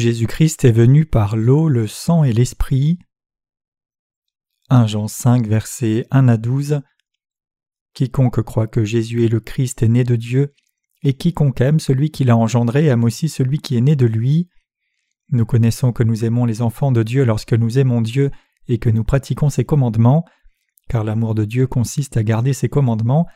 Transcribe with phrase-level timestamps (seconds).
[0.00, 2.98] Jésus-Christ est venu par l'eau, le sang et l'esprit.
[4.70, 6.80] 1 Jean 5 versets 1 à 12
[7.92, 10.54] Quiconque croit que Jésus est le Christ est né de Dieu,
[11.02, 14.48] et quiconque aime celui qui l'a engendré aime aussi celui qui est né de lui.
[15.32, 18.30] Nous connaissons que nous aimons les enfants de Dieu lorsque nous aimons Dieu
[18.68, 20.24] et que nous pratiquons ses commandements,
[20.88, 23.26] car l'amour de Dieu consiste à garder ses commandements,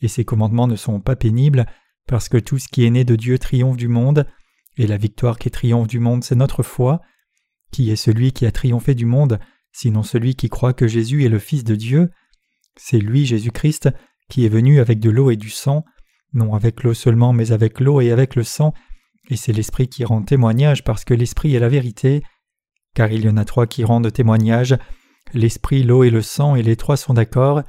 [0.00, 1.66] et ses commandements ne sont pas pénibles,
[2.06, 4.28] parce que tout ce qui est né de Dieu triomphe du monde,
[4.76, 7.00] et la victoire qui triomphe du monde, c'est notre foi.
[7.70, 9.40] Qui est celui qui a triomphé du monde,
[9.72, 12.10] sinon celui qui croit que Jésus est le Fils de Dieu
[12.76, 13.90] C'est lui, Jésus-Christ,
[14.28, 15.84] qui est venu avec de l'eau et du sang,
[16.32, 18.74] non avec l'eau seulement, mais avec l'eau et avec le sang,
[19.30, 22.22] et c'est l'Esprit qui rend témoignage parce que l'Esprit est la vérité.
[22.94, 24.76] Car il y en a trois qui rendent témoignage
[25.32, 27.62] l'Esprit, l'eau et le sang, et les trois sont d'accord.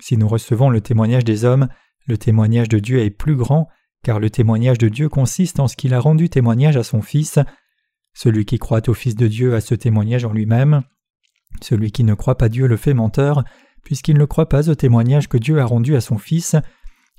[0.00, 1.68] Si nous recevons le témoignage des hommes,
[2.06, 3.68] le témoignage de Dieu est plus grand,
[4.02, 7.38] car le témoignage de Dieu consiste en ce qu'il a rendu témoignage à son Fils.
[8.14, 10.82] Celui qui croit au Fils de Dieu a ce témoignage en lui-même.
[11.62, 13.44] Celui qui ne croit pas Dieu le fait menteur,
[13.84, 16.56] puisqu'il ne croit pas au témoignage que Dieu a rendu à son Fils.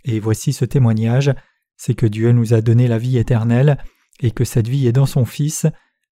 [0.04, 1.34] Et voici ce témoignage,
[1.78, 3.78] c'est que Dieu nous a donné la vie éternelle,
[4.20, 5.68] et que cette vie est dans son Fils.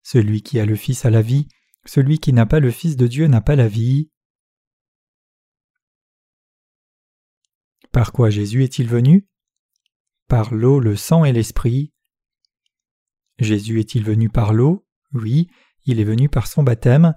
[0.04, 1.48] Celui qui a le Fils a la vie,
[1.86, 4.10] celui qui n'a pas le Fils de Dieu n'a pas la vie.
[7.92, 9.28] Par quoi Jésus est-il venu?
[10.28, 11.94] Par l'eau, le sang et l'esprit.
[13.40, 14.86] Jésus est-il venu par l'eau?
[15.14, 15.48] Oui,
[15.86, 17.14] il est venu par son baptême.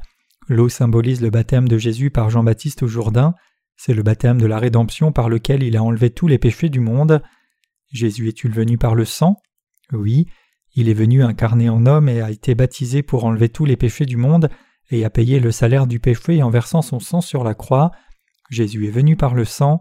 [0.48, 3.34] L'eau symbolise le baptême de Jésus par Jean-Baptiste au Jourdain.
[3.76, 6.78] C'est le baptême de la rédemption par lequel il a enlevé tous les péchés du
[6.78, 7.20] monde.
[7.90, 9.36] Jésus est-il venu par le sang?
[9.92, 10.26] Oui,
[10.74, 14.06] il est venu incarné en homme et a été baptisé pour enlever tous les péchés
[14.06, 14.50] du monde
[14.90, 17.90] et a payé le salaire du péché en versant son sang sur la croix.
[18.50, 19.80] Jésus est venu par le sang.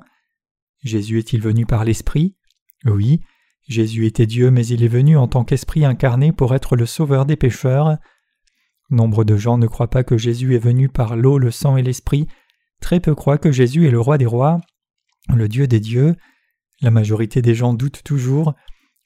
[0.84, 2.36] Jésus est-il venu par l'Esprit?
[2.86, 3.22] Oui,
[3.68, 7.26] Jésus était Dieu, mais il est venu en tant qu'Esprit incarné pour être le sauveur
[7.26, 7.98] des pécheurs.
[8.90, 11.84] Nombre de gens ne croient pas que Jésus est venu par l'eau, le sang et
[11.84, 12.28] l'Esprit,
[12.82, 14.62] Très peu croient que Jésus est le roi des rois,
[15.34, 16.16] le Dieu des dieux.
[16.82, 18.54] La majorité des gens doutent toujours.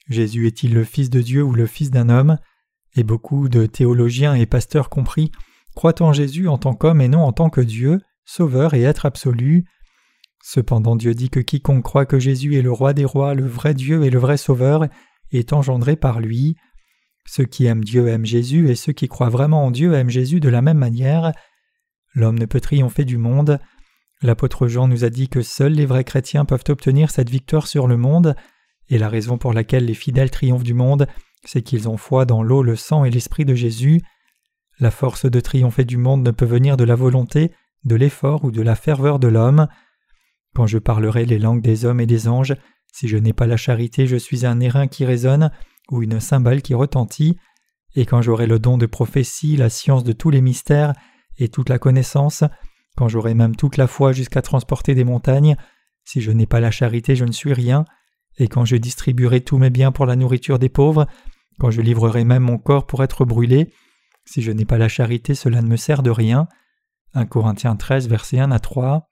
[0.08, 2.38] Jésus est-il le Fils de Dieu ou le Fils d'un homme?
[2.96, 5.32] Et beaucoup de théologiens et pasteurs compris
[5.74, 9.06] croient en Jésus en tant qu'homme et non en tant que Dieu, Sauveur et être
[9.06, 9.66] absolu.
[10.46, 13.72] Cependant Dieu dit que quiconque croit que Jésus est le roi des rois, le vrai
[13.72, 14.86] Dieu et le vrai Sauveur,
[15.32, 16.54] est engendré par lui.
[17.26, 20.40] Ceux qui aiment Dieu aiment Jésus et ceux qui croient vraiment en Dieu aiment Jésus
[20.40, 21.32] de la même manière.
[22.14, 23.58] L'homme ne peut triompher du monde.
[24.20, 27.86] L'apôtre Jean nous a dit que seuls les vrais chrétiens peuvent obtenir cette victoire sur
[27.86, 28.36] le monde,
[28.90, 31.06] et la raison pour laquelle les fidèles triomphent du monde,
[31.46, 34.02] c'est qu'ils ont foi dans l'eau, le sang et l'esprit de Jésus.
[34.78, 37.50] La force de triompher du monde ne peut venir de la volonté,
[37.84, 39.68] de l'effort ou de la ferveur de l'homme.
[40.54, 42.54] Quand je parlerai les langues des hommes et des anges,
[42.92, 45.50] si je n'ai pas la charité, je suis un airain qui résonne
[45.90, 47.36] ou une cymbale qui retentit,
[47.96, 50.94] et quand j'aurai le don de prophétie, la science de tous les mystères,
[51.38, 52.44] et toute la connaissance,
[52.96, 55.56] quand j'aurai même toute la foi jusqu'à transporter des montagnes,
[56.04, 57.84] si je n'ai pas la charité, je ne suis rien,
[58.38, 61.06] et quand je distribuerai tous mes biens pour la nourriture des pauvres,
[61.58, 63.72] quand je livrerai même mon corps pour être brûlé,
[64.24, 66.48] si je n'ai pas la charité, cela ne me sert de rien.
[67.14, 69.08] 1 Corinthiens 13, verset 1 à 3.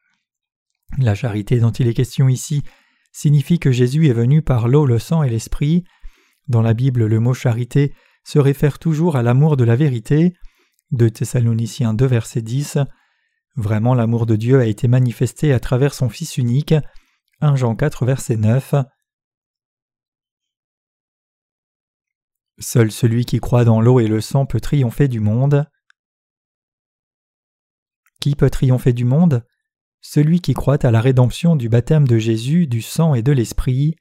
[0.98, 2.62] La charité dont il est question ici
[3.12, 5.84] signifie que Jésus est venu par l'eau, le sang et l'esprit.
[6.48, 7.94] Dans la Bible, le mot charité
[8.24, 10.34] se réfère toujours à l'amour de la vérité.
[10.90, 12.78] De Thessaloniciens 2 verset 10.
[13.56, 16.74] Vraiment l'amour de Dieu a été manifesté à travers son Fils unique.
[17.40, 18.74] 1 Jean 4 verset 9.
[22.58, 25.66] Seul celui qui croit dans l'eau et le sang peut triompher du monde.
[28.20, 29.44] Qui peut triompher du monde?
[30.02, 33.96] Celui qui croit à la rédemption du baptême de Jésus, du sang et de l'Esprit.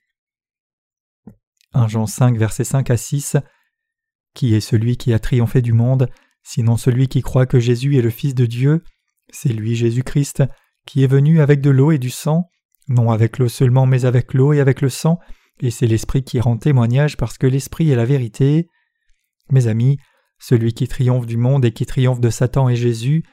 [1.73, 3.37] 1 Jean 5 verset 5 à 6.
[4.33, 6.09] Qui est celui qui a triomphé du monde
[6.43, 8.83] sinon celui qui croit que Jésus est le Fils de Dieu,
[9.29, 10.43] c'est lui Jésus-Christ,
[10.85, 12.49] qui est venu avec de l'eau et du sang,
[12.87, 15.19] non avec l'eau seulement, mais avec l'eau et avec le sang,
[15.59, 18.67] et c'est l'Esprit qui rend témoignage parce que l'Esprit est la vérité.
[19.51, 19.97] Mes amis,
[20.39, 23.23] celui qui triomphe du monde et qui triomphe de Satan est Jésus,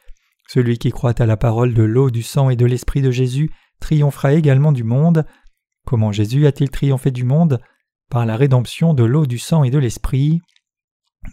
[0.48, 3.52] celui qui croit à la parole de l'eau, du sang et de l'Esprit de Jésus
[3.78, 5.24] triomphera également du monde.
[5.86, 7.60] Comment Jésus a-t-il triomphé du monde?
[8.10, 10.40] Par la rédemption de l'eau, du sang et de l'Esprit.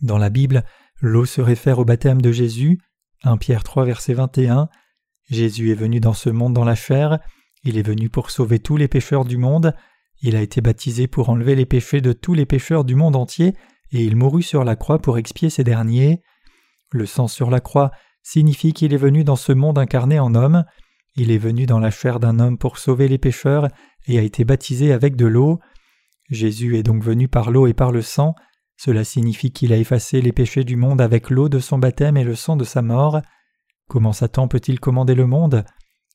[0.03, 0.63] Dans la Bible,
[1.01, 2.79] L'eau se réfère au baptême de Jésus.
[3.23, 4.69] 1 Pierre 3 verset 21.
[5.29, 7.19] Jésus est venu dans ce monde dans la chair,
[7.63, 9.75] il est venu pour sauver tous les pécheurs du monde,
[10.21, 13.56] il a été baptisé pour enlever les péchés de tous les pécheurs du monde entier,
[13.91, 16.21] et il mourut sur la croix pour expier ces derniers.
[16.91, 17.91] Le sang sur la croix
[18.25, 20.66] signifie qu'il est venu dans ce monde incarné en homme,
[21.16, 23.68] il est venu dans la chair d'un homme pour sauver les pécheurs
[24.07, 25.60] et a été baptisé avec de l'eau.
[26.31, 28.33] Jésus est donc venu par l'eau et par le sang,
[28.77, 32.25] Cela signifie qu'il a effacé les péchés du monde avec l'eau de son baptême et
[32.25, 33.22] le sang de sa mort.
[33.88, 35.63] Comment Satan peut-il commander le monde?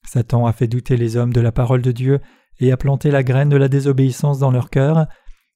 [0.04, 2.20] Satan a fait douter les hommes de la parole de Dieu
[2.58, 5.06] et a planté la graine de la désobéissance dans leur cœur.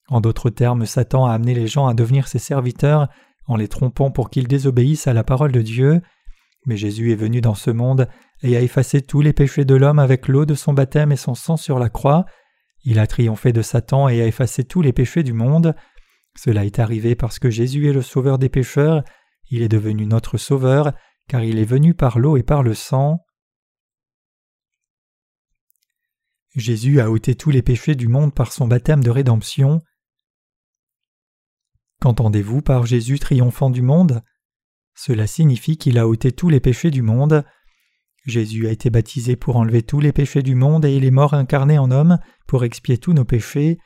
[0.09, 3.09] En d'autres termes, Satan a amené les gens à devenir ses serviteurs
[3.47, 6.01] en les trompant pour qu'ils désobéissent à la parole de Dieu.
[6.67, 8.09] Mais Jésus est venu dans ce monde
[8.43, 11.35] et a effacé tous les péchés de l'homme avec l'eau de son baptême et son
[11.35, 12.25] sang sur la croix.
[12.85, 15.75] Il a triomphé de Satan et a effacé tous les péchés du monde.
[16.37, 19.05] Cela est arrivé parce que Jésus est le sauveur des pécheurs,
[19.51, 20.93] il est devenu notre sauveur,
[21.29, 23.25] car il est venu par l'eau et par le sang.
[26.55, 29.81] Jésus a ôté tous les péchés du monde par son baptême de rédemption.
[32.01, 34.23] Qu'entendez-vous par Jésus triomphant du monde?
[34.95, 37.45] Cela signifie qu'il a ôté tous les péchés du monde.
[38.25, 41.35] Jésus a été baptisé pour enlever tous les péchés du monde et il est mort
[41.35, 43.79] incarné en homme pour expier tous nos péchés.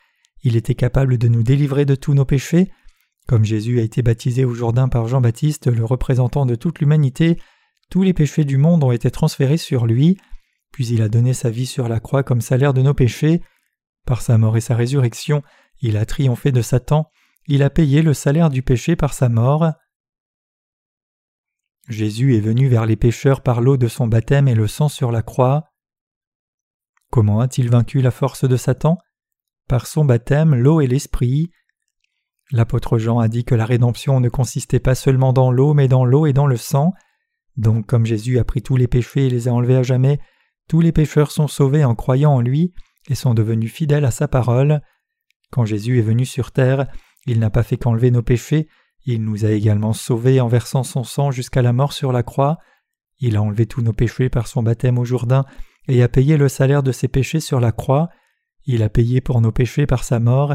[0.42, 2.70] Il était capable de nous délivrer de tous nos péchés.
[3.26, 7.38] Comme Jésus a été baptisé au Jourdain par Jean-Baptiste, le représentant de toute l'humanité,
[7.90, 10.18] tous les péchés du monde ont été transférés sur lui,
[10.72, 13.42] puis il a donné sa vie sur la croix comme salaire de nos péchés.
[14.06, 15.42] Par sa mort et sa résurrection,
[15.80, 17.10] il a triomphé de Satan,
[17.46, 19.72] il a payé le salaire du péché par sa mort.
[21.88, 25.10] Jésus est venu vers les pécheurs par l'eau de son baptême et le sang sur
[25.10, 25.70] la croix.
[27.10, 28.98] Comment a-t-il vaincu la force de Satan?
[29.68, 31.50] Par son baptême, l'eau et l'esprit.
[32.50, 36.04] L'apôtre Jean a dit que la rédemption ne consistait pas seulement dans l'eau, mais dans
[36.04, 36.92] l'eau et dans le sang.
[37.56, 40.20] Donc, comme Jésus a pris tous les péchés et les a enlevés à jamais,
[40.68, 42.74] tous les pécheurs sont sauvés en croyant en lui
[43.08, 44.82] et sont devenus fidèles à sa parole.
[45.50, 46.86] Quand Jésus est venu sur terre,
[47.26, 48.68] il n'a pas fait qu'enlever nos péchés,
[49.04, 52.58] il nous a également sauvés en versant son sang jusqu'à la mort sur la croix.
[53.20, 55.44] Il a enlevé tous nos péchés par son baptême au Jourdain
[55.88, 58.10] et a payé le salaire de ses péchés sur la croix.
[58.64, 60.54] Il a payé pour nos péchés par sa mort,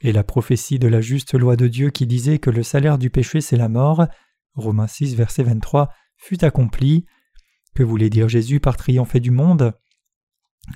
[0.00, 3.08] et la prophétie de la juste loi de Dieu qui disait que le salaire du
[3.08, 4.06] péché c'est la mort,
[4.54, 7.06] Romains 6 verset 23, fut accomplie.
[7.74, 9.72] Que voulait dire Jésus par triompher du monde?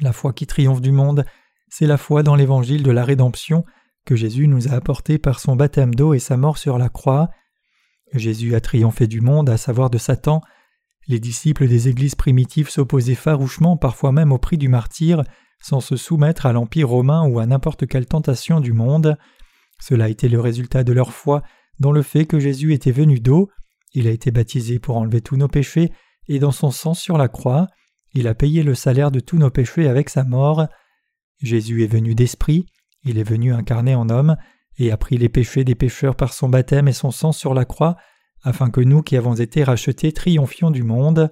[0.00, 1.24] La foi qui triomphe du monde,
[1.68, 3.64] c'est la foi dans l'évangile de la rédemption
[4.08, 7.28] que Jésus nous a apporté par son baptême d'eau et sa mort sur la croix.
[8.14, 10.40] Jésus a triomphé du monde, à savoir de Satan.
[11.08, 15.24] Les disciples des églises primitives s'opposaient farouchement, parfois même au prix du martyr,
[15.60, 19.18] sans se soumettre à l'Empire romain ou à n'importe quelle tentation du monde.
[19.78, 21.42] Cela a été le résultat de leur foi
[21.78, 23.50] dans le fait que Jésus était venu d'eau,
[23.92, 25.92] il a été baptisé pour enlever tous nos péchés,
[26.28, 27.66] et dans son sang sur la croix,
[28.14, 30.66] il a payé le salaire de tous nos péchés avec sa mort.
[31.42, 32.64] Jésus est venu d'esprit,
[33.04, 34.36] il est venu incarné en homme
[34.78, 37.64] et a pris les péchés des pécheurs par son baptême et son sang sur la
[37.64, 37.96] croix,
[38.42, 41.30] afin que nous qui avons été rachetés triomphions du monde.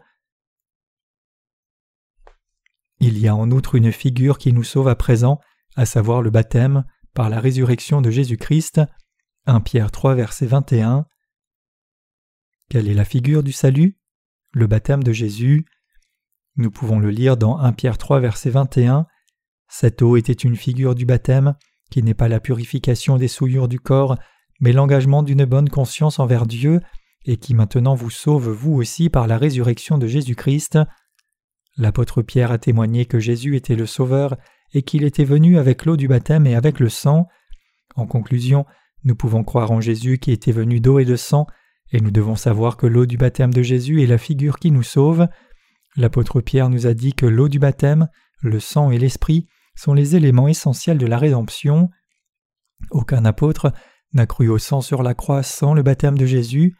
[2.98, 5.40] Il y a en outre une figure qui nous sauve à présent,
[5.76, 6.84] à savoir le baptême,
[7.14, 8.80] par la résurrection de Jésus-Christ.
[9.46, 11.06] 1 Pierre 3 verset 21.
[12.68, 13.96] Quelle est la figure du salut?
[14.52, 15.66] Le baptême de Jésus.
[16.56, 19.06] Nous pouvons le lire dans 1 Pierre 3 verset 21.
[19.68, 21.54] Cette eau était une figure du baptême,
[21.90, 24.16] qui n'est pas la purification des souillures du corps,
[24.60, 26.80] mais l'engagement d'une bonne conscience envers Dieu,
[27.24, 30.78] et qui maintenant vous sauve vous aussi par la résurrection de Jésus-Christ.
[31.76, 34.36] L'apôtre Pierre a témoigné que Jésus était le Sauveur
[34.72, 37.26] et qu'il était venu avec l'eau du baptême et avec le sang.
[37.96, 38.64] En conclusion,
[39.04, 41.46] nous pouvons croire en Jésus qui était venu d'eau et de sang,
[41.92, 44.82] et nous devons savoir que l'eau du baptême de Jésus est la figure qui nous
[44.82, 45.28] sauve.
[45.96, 48.08] L'apôtre Pierre nous a dit que l'eau du baptême,
[48.42, 49.46] le sang et l'esprit
[49.76, 51.90] sont les éléments essentiels de la rédemption.
[52.90, 53.72] Aucun apôtre
[54.12, 56.76] n'a cru au sang sur la croix sans le baptême de Jésus.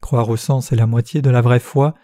[0.00, 1.94] Croire au sang, c'est la moitié de la vraie foi.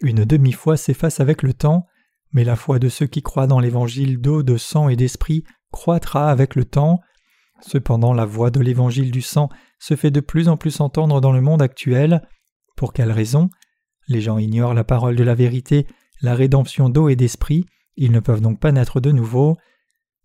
[0.00, 1.86] Une demi-foi s'efface avec le temps,
[2.32, 6.30] mais la foi de ceux qui croient dans l'évangile d'eau, de sang et d'esprit croîtra
[6.30, 7.00] avec le temps.
[7.60, 11.32] Cependant, la voix de l'évangile du sang se fait de plus en plus entendre dans
[11.32, 12.22] le monde actuel.
[12.76, 13.50] Pour quelle raison?
[14.08, 15.86] Les gens ignorent la parole de la vérité,
[16.22, 17.66] la rédemption d'eau et d'esprit,
[17.96, 19.56] ils ne peuvent donc pas naître de nouveau.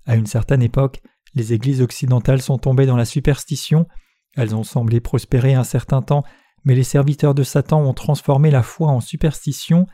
[0.05, 1.01] À une certaine époque,
[1.33, 3.87] les églises occidentales sont tombées dans la superstition,
[4.35, 6.23] elles ont semblé prospérer un certain temps,
[6.63, 9.85] mais les serviteurs de Satan ont transformé la foi en superstition.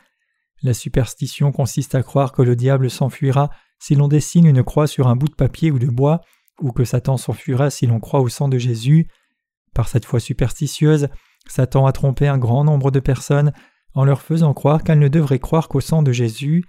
[0.63, 3.50] La superstition consiste à croire que le diable s'enfuira
[3.80, 6.22] si l'on dessine une croix sur un bout de papier ou de bois,
[6.62, 9.08] ou que Satan s'enfuira si l'on croit au sang de Jésus.
[9.74, 11.08] Par cette foi superstitieuse,
[11.48, 13.51] Satan a trompé un grand nombre de personnes
[13.94, 16.63] en leur faisant croire qu'elles ne devraient croire qu'au sang de Jésus.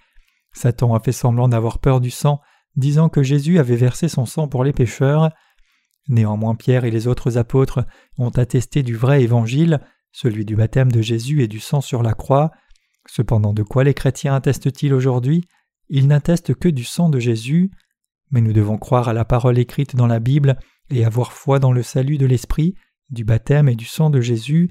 [0.52, 2.40] Satan a fait semblant d'avoir peur du sang
[2.76, 5.30] disant que Jésus avait versé son sang pour les pécheurs.
[6.08, 7.84] Néanmoins Pierre et les autres apôtres
[8.18, 12.14] ont attesté du vrai évangile, celui du baptême de Jésus et du sang sur la
[12.14, 12.50] croix.
[13.06, 15.44] Cependant de quoi les chrétiens attestent-ils aujourd'hui?
[15.88, 17.70] Ils n'attestent que du sang de Jésus.
[18.30, 20.58] Mais nous devons croire à la parole écrite dans la Bible
[20.90, 22.74] et avoir foi dans le salut de l'Esprit,
[23.10, 24.70] du baptême et du sang de Jésus.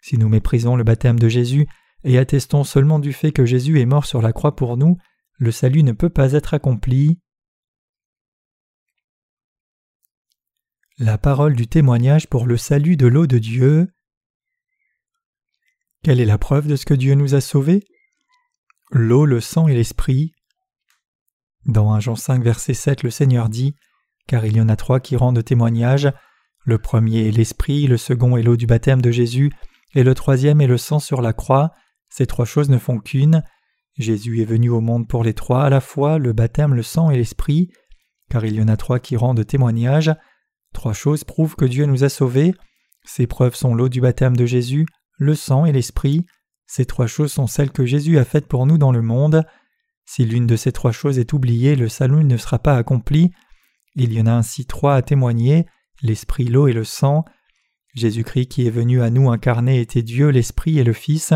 [0.00, 1.66] Si nous méprisons le baptême de Jésus
[2.04, 4.96] et attestons seulement du fait que Jésus est mort sur la croix pour nous,
[5.38, 7.20] le salut ne peut pas être accompli.
[11.00, 13.88] La parole du témoignage pour le salut de l'eau de Dieu.
[16.04, 17.82] Quelle est la preuve de ce que Dieu nous a sauvés?
[18.92, 20.36] L'eau, le sang et l'esprit.
[21.66, 23.74] Dans 1 Jean 5, verset 7, le Seigneur dit
[24.28, 26.12] Car il y en a trois qui rendent témoignage.
[26.64, 29.50] Le premier est l'esprit, le second est l'eau du baptême de Jésus,
[29.96, 31.72] et le troisième est le sang sur la croix.
[32.08, 33.42] Ces trois choses ne font qu'une.
[33.98, 37.10] Jésus est venu au monde pour les trois à la fois, le baptême, le sang
[37.10, 37.72] et l'esprit,
[38.30, 40.12] car il y en a trois qui rendent témoignage.
[40.74, 42.52] Trois choses prouvent que Dieu nous a sauvés.
[43.04, 44.84] Ces preuves sont l'eau du baptême de Jésus,
[45.16, 46.26] le sang et l'esprit.
[46.66, 49.44] Ces trois choses sont celles que Jésus a faites pour nous dans le monde.
[50.04, 53.30] Si l'une de ces trois choses est oubliée, le salut ne sera pas accompli.
[53.94, 55.66] Il y en a ainsi trois à témoigner,
[56.02, 57.24] l'Esprit, l'eau et le sang.
[57.94, 61.32] Jésus-Christ qui est venu à nous incarné était Dieu, l'Esprit et le Fils.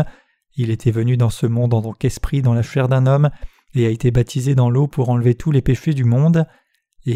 [0.55, 3.29] Il était venu dans ce monde en tant qu'Esprit dans la chair d'un homme,
[3.73, 6.45] et a été baptisé dans l'eau pour enlever tous les péchés du monde.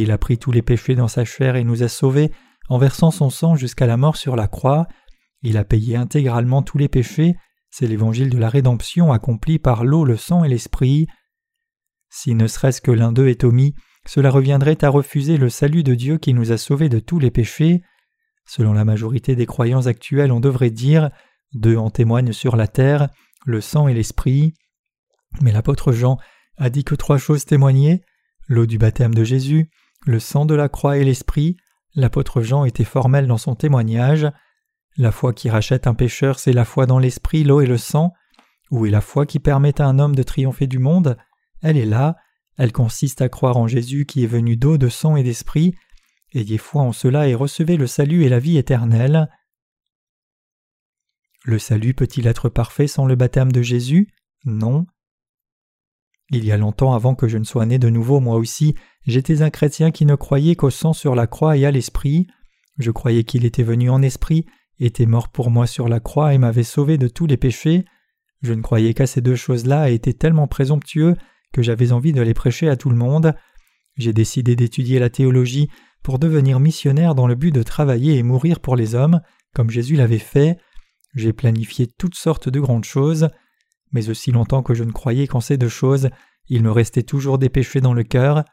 [0.02, 2.32] Il a pris tous les péchés dans sa chair et nous a sauvés
[2.70, 4.88] en versant son sang jusqu'à la mort sur la croix.
[5.42, 7.36] Il a payé intégralement tous les péchés.
[7.70, 11.08] C'est l'évangile de la rédemption accompli par l'eau, le sang et l'Esprit.
[12.10, 13.76] Si ne serait-ce que l'un d'eux est omis,
[14.08, 17.32] cela reviendrait à refuser le salut de Dieu qui nous a sauvés de tous les
[17.32, 17.84] péchés.
[18.46, 21.10] Selon la majorité des croyants actuels, on devrait dire
[21.54, 23.10] deux en témoignent sur la terre,
[23.46, 24.54] le sang et l'esprit.
[25.42, 26.18] Mais l'apôtre Jean
[26.58, 28.02] a dit que trois choses témoignaient
[28.48, 29.70] l'eau du baptême de Jésus,
[30.06, 31.58] le sang de la croix et l'esprit.
[31.96, 34.28] L'apôtre Jean était formel dans son témoignage.
[34.98, 38.14] La foi qui rachète un pécheur, c'est la foi dans l'esprit, l'eau et le sang.
[38.72, 41.18] Où est la foi qui permet à un homme de triompher du monde?
[41.62, 42.18] Elle est là,
[42.58, 45.76] elle consiste à croire en Jésus qui est venu d'eau, de sang et d'esprit.
[46.34, 49.30] Ayez foi en cela et recevez le salut et la vie éternelle.
[51.46, 54.14] Le salut peut-il être parfait sans le baptême de Jésus?
[54.46, 54.86] Non.
[56.30, 58.76] Il y a longtemps avant que je ne sois né de nouveau, moi aussi,
[59.06, 62.28] j'étais un chrétien qui ne croyait qu'au sang sur la croix et à l'esprit.
[62.78, 64.46] Je croyais qu'il était venu en esprit,
[64.80, 67.86] était mort pour moi sur la croix et m'avait sauvé de tous les péchés.
[68.42, 71.16] Je ne croyais qu'à ces deux choses-là et étais tellement présomptueux
[71.54, 73.36] que j'avais envie de les prêcher à tout le monde.
[73.96, 75.70] J'ai décidé d'étudier la théologie
[76.04, 79.22] pour devenir missionnaire dans le but de travailler et mourir pour les hommes,
[79.54, 80.58] comme Jésus l'avait fait.
[81.14, 83.30] J'ai planifié toutes sortes de grandes choses,
[83.94, 86.10] mais aussi longtemps que je ne croyais qu'en ces deux choses,
[86.50, 88.44] il me restait toujours des péchés dans le cœur.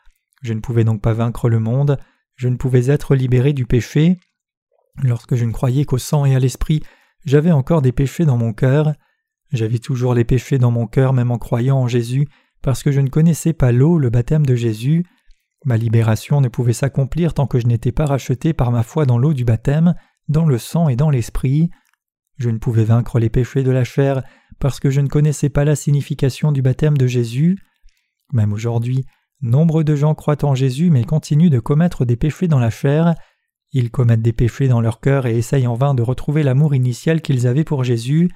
[0.42, 1.98] Je ne pouvais donc pas vaincre le monde,
[2.36, 4.18] je ne pouvais être libéré du péché.
[5.02, 6.82] Lorsque je ne croyais qu'au sang et à l'esprit,
[7.24, 8.94] j'avais encore des péchés dans mon cœur.
[9.52, 12.28] J'avais toujours les péchés dans mon cœur même en croyant en Jésus,
[12.62, 15.04] parce que je ne connaissais pas l'eau, le baptême de Jésus.
[15.64, 19.18] Ma libération ne pouvait s'accomplir tant que je n'étais pas racheté par ma foi dans
[19.18, 19.94] l'eau du baptême,
[20.28, 21.70] dans le sang et dans l'esprit.
[22.38, 24.22] Je ne pouvais vaincre les péchés de la chair
[24.60, 27.58] parce que je ne connaissais pas la signification du baptême de Jésus.
[28.32, 29.04] Même aujourd'hui,
[29.40, 33.14] nombre de gens croient en Jésus mais continuent de commettre des péchés dans la chair.
[33.72, 37.22] Ils commettent des péchés dans leur cœur et essayent en vain de retrouver l'amour initial
[37.22, 38.30] qu'ils avaient pour Jésus.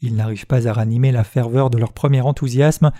[0.00, 2.92] Ils n'arrivent pas à ranimer la ferveur de leur premier enthousiasme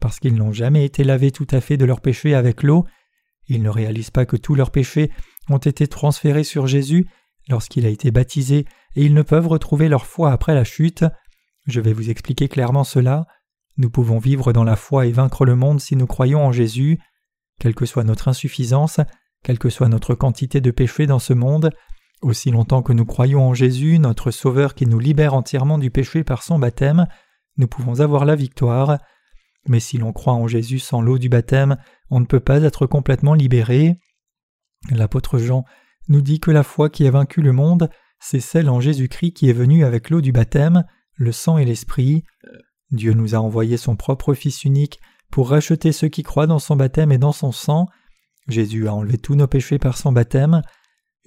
[0.00, 2.86] parce qu'ils n'ont jamais été lavés tout à fait de leurs péchés avec l'eau,
[3.48, 5.10] ils ne réalisent pas que tous leurs péchés
[5.48, 7.06] ont été transférés sur Jésus
[7.48, 8.66] lorsqu'il a été baptisé
[8.96, 11.04] et ils ne peuvent retrouver leur foi après la chute.
[11.66, 13.26] Je vais vous expliquer clairement cela.
[13.76, 17.00] Nous pouvons vivre dans la foi et vaincre le monde si nous croyons en Jésus.
[17.58, 19.00] Quelle que soit notre insuffisance,
[19.42, 21.70] quelle que soit notre quantité de péchés dans ce monde,
[22.22, 26.24] aussi longtemps que nous croyons en Jésus, notre Sauveur qui nous libère entièrement du péché
[26.24, 27.06] par son baptême,
[27.56, 28.98] nous pouvons avoir la victoire.
[29.66, 31.76] Mais si l'on croit en Jésus sans l'eau du baptême,
[32.10, 33.98] on ne peut pas être complètement libéré.
[34.90, 35.64] L'apôtre Jean
[36.08, 37.88] nous dit que la foi qui a vaincu le monde,
[38.20, 40.84] c'est celle en Jésus-Christ qui est venue avec l'eau du baptême,
[41.16, 42.24] le sang et l'esprit.
[42.90, 46.76] Dieu nous a envoyé son propre Fils unique pour racheter ceux qui croient dans son
[46.76, 47.88] baptême et dans son sang.
[48.48, 50.62] Jésus a enlevé tous nos péchés par son baptême.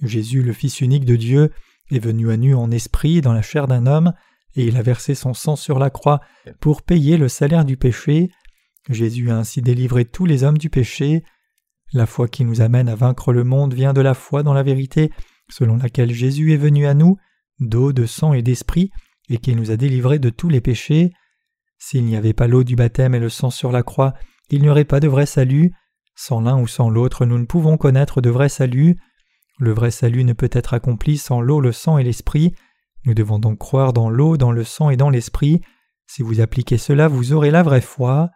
[0.00, 1.52] Jésus, le Fils unique de Dieu,
[1.90, 4.12] est venu à nu en esprit dans la chair d'un homme,
[4.54, 6.20] et il a versé son sang sur la croix
[6.60, 8.30] pour payer le salaire du péché.
[8.88, 11.24] Jésus a ainsi délivré tous les hommes du péché.
[11.92, 14.62] La foi qui nous amène à vaincre le monde vient de la foi dans la
[14.62, 15.10] vérité
[15.50, 17.16] selon laquelle Jésus est venu à nous,
[17.60, 18.90] d'eau, de sang et d'esprit,
[19.28, 21.12] et qui nous a délivrés de tous les péchés.
[21.78, 24.14] S'il n'y avait pas l'eau du baptême et le sang sur la croix,
[24.50, 25.72] il n'y aurait pas de vrai salut.
[26.16, 28.98] Sans l'un ou sans l'autre, nous ne pouvons connaître de vrai salut.
[29.58, 32.54] Le vrai salut ne peut être accompli sans l'eau, le sang et l'esprit.
[33.04, 35.60] Nous devons donc croire dans l'eau, dans le sang et dans l'esprit.
[36.06, 38.30] Si vous appliquez cela, vous aurez la vraie foi.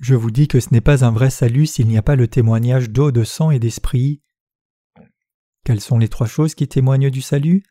[0.00, 2.28] Je vous dis que ce n'est pas un vrai salut s'il n'y a pas le
[2.28, 4.22] témoignage d'eau, de sang et d'esprit.
[5.68, 7.62] Quelles sont les trois choses qui témoignent du salut?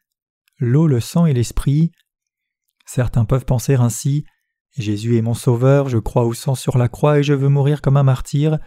[0.60, 1.92] L'eau, le sang et l'esprit.
[2.86, 4.24] Certains peuvent penser ainsi
[4.78, 7.82] Jésus est mon sauveur, je crois au sang sur la croix et je veux mourir
[7.82, 8.60] comme un martyr.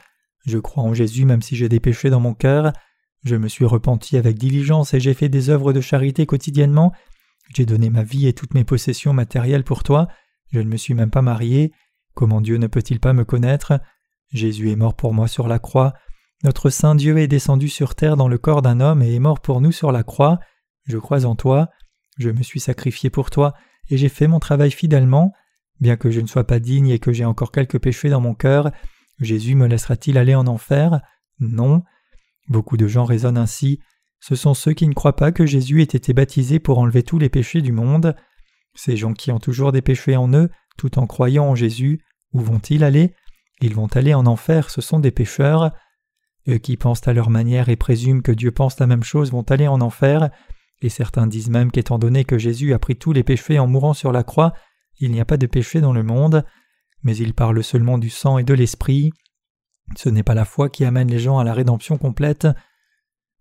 [0.47, 2.73] Je crois en Jésus même si j'ai des péchés dans mon cœur.
[3.23, 6.93] Je me suis repenti avec diligence et j'ai fait des œuvres de charité quotidiennement.
[7.55, 10.09] J'ai donné ma vie et toutes mes possessions matérielles pour toi.
[10.51, 11.73] Je ne me suis même pas marié.
[12.15, 13.79] Comment Dieu ne peut-il pas me connaître?
[14.33, 15.95] Jésus est mort pour moi sur la croix.
[16.43, 19.41] Notre Saint Dieu est descendu sur terre dans le corps d'un homme et est mort
[19.41, 20.39] pour nous sur la croix.
[20.87, 21.69] Je crois en toi.
[22.19, 23.53] Je me suis sacrifié pour toi
[23.91, 25.33] et j'ai fait mon travail fidèlement.
[25.81, 28.35] Bien que je ne sois pas digne et que j'ai encore quelques péchés dans mon
[28.35, 28.71] cœur,
[29.19, 31.01] Jésus me laissera-t-il aller en enfer?
[31.41, 31.83] Non.
[32.49, 33.81] Beaucoup de gens raisonnent ainsi.
[34.21, 37.19] Ce sont ceux qui ne croient pas que Jésus ait été baptisé pour enlever tous
[37.19, 38.15] les péchés du monde.
[38.75, 42.41] Ces gens qui ont toujours des péchés en eux, tout en croyant en Jésus, où
[42.41, 43.15] vont-ils aller?
[43.61, 45.73] Ils vont aller en enfer, ce sont des pécheurs.
[46.49, 49.43] Eux qui pensent à leur manière et présument que Dieu pense la même chose vont
[49.43, 50.31] aller en enfer,
[50.83, 53.95] et certains disent même qu'étant donné que Jésus a pris tous les péchés en mourant
[53.95, 54.55] sur la croix,
[54.99, 56.45] il n'y a pas de péché dans le monde,
[57.03, 59.13] mais ils parlent seulement du sang et de l'esprit.
[59.97, 62.47] Ce n'est pas la foi qui amène les gens à la rédemption complète.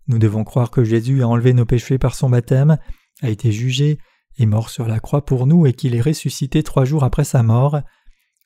[0.06, 2.78] Nous devons croire que Jésus a enlevé nos péchés par son baptême,
[3.22, 3.98] a été jugé,
[4.38, 7.42] est mort sur la croix pour nous et qu'il est ressuscité trois jours après sa
[7.42, 7.80] mort.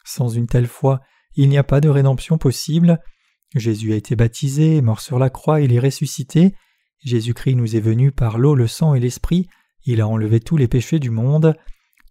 [0.05, 1.01] Sans une telle foi,
[1.37, 3.01] il n'y a pas de rédemption possible.
[3.55, 6.55] Jésus a été baptisé, mort sur la croix, il est ressuscité.
[7.05, 9.49] Jésus-Christ nous est venu par l'eau, le sang et l'esprit,
[9.85, 11.55] il a enlevé tous les péchés du monde.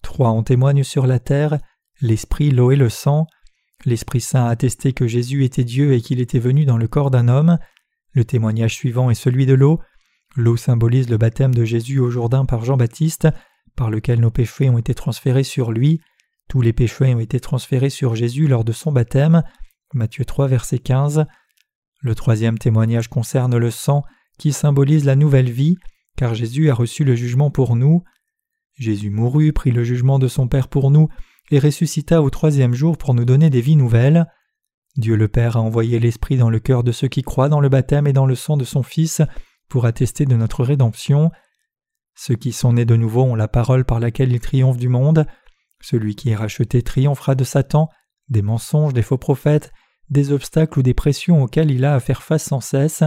[0.01, 1.57] Trois en témoignent sur la terre,
[2.01, 3.27] l'esprit, l'eau et le sang.
[3.85, 7.11] L'Esprit Saint a attesté que Jésus était Dieu et qu'il était venu dans le corps
[7.11, 7.57] d'un homme.
[8.13, 9.81] Le témoignage suivant est celui de l'eau.
[10.35, 13.27] L'eau symbolise le baptême de Jésus au Jourdain par Jean-Baptiste,
[13.75, 15.99] par lequel nos péchés ont été transférés sur lui.
[16.47, 19.43] Tous les péchés ont été transférés sur Jésus lors de son baptême.
[19.93, 21.25] Matthieu 3, verset 15.
[22.03, 24.03] Le troisième témoignage concerne le sang,
[24.37, 25.77] qui symbolise la nouvelle vie,
[26.17, 28.03] car Jésus a reçu le jugement pour nous.
[28.77, 31.07] Jésus mourut, prit le jugement de son Père pour nous,
[31.49, 34.27] et ressuscita au troisième jour pour nous donner des vies nouvelles.
[34.97, 37.69] Dieu le Père a envoyé l'Esprit dans le cœur de ceux qui croient dans le
[37.69, 39.21] baptême et dans le sang de son Fils
[39.69, 41.31] pour attester de notre rédemption.
[42.15, 45.25] Ceux qui sont nés de nouveau ont la parole par laquelle ils triomphent du monde.
[45.81, 47.87] Celui qui est racheté triomphera de Satan,
[48.27, 49.71] des mensonges, des faux prophètes,
[50.13, 53.03] des obstacles ou des pressions auxquels il a à faire face sans cesse.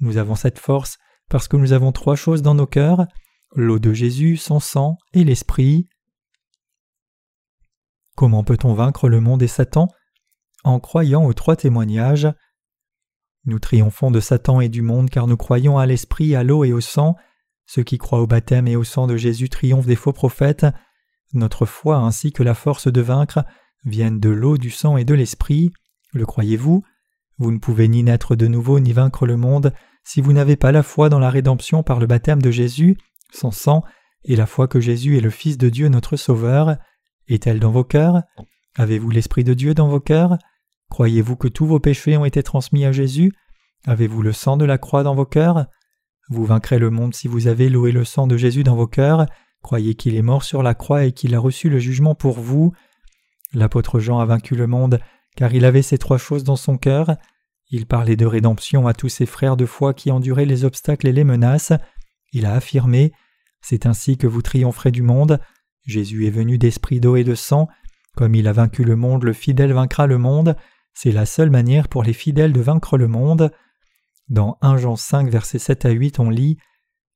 [0.00, 0.98] Nous avons cette force
[1.30, 3.06] parce que nous avons trois choses dans nos cœurs
[3.54, 5.88] l'eau de Jésus, son sang et l'Esprit.
[8.16, 9.88] Comment peut-on vaincre le monde et Satan?
[10.64, 12.28] En croyant aux trois témoignages.
[13.44, 16.72] Nous triomphons de Satan et du monde car nous croyons à l'Esprit, à l'eau et
[16.72, 17.16] au sang.
[17.66, 20.66] Ceux qui croient au baptême et au sang de Jésus triomphent des faux prophètes.
[21.32, 23.44] Notre foi ainsi que la force de vaincre
[23.84, 25.72] viennent de l'eau, du sang et de l'Esprit.
[26.12, 26.82] Le croyez-vous?
[27.38, 29.72] Vous ne pouvez ni naître de nouveau ni vaincre le monde
[30.04, 32.98] si vous n'avez pas la foi dans la rédemption par le baptême de Jésus,
[33.32, 33.82] son sang,
[34.24, 36.76] et la foi que Jésus est le Fils de Dieu notre Sauveur.
[37.28, 38.22] Est-elle dans vos cœurs?
[38.76, 40.38] Avez-vous l'Esprit de Dieu dans vos cœurs?
[40.90, 43.32] Croyez-vous que tous vos péchés ont été transmis à Jésus?
[43.86, 45.66] Avez-vous le sang de la croix dans vos cœurs?
[46.28, 49.26] Vous vaincrez le monde si vous avez et le sang de Jésus dans vos cœurs.
[49.62, 52.72] Croyez qu'il est mort sur la croix et qu'il a reçu le jugement pour vous.
[53.54, 55.00] L'apôtre Jean a vaincu le monde
[55.36, 57.16] car il avait ces trois choses dans son cœur.
[57.70, 61.12] Il parlait de rédemption à tous ses frères de foi qui enduraient les obstacles et
[61.12, 61.72] les menaces.
[62.32, 63.12] Il a affirmé
[63.60, 65.40] C'est ainsi que vous triompherez du monde.
[65.84, 67.68] Jésus est venu d'esprit d'eau et de sang.
[68.16, 70.56] Comme il a vaincu le monde, le fidèle vaincra le monde.
[70.94, 73.50] C'est la seule manière pour les fidèles de vaincre le monde.
[74.28, 76.58] Dans 1 Jean 5, versets 7 à 8, on lit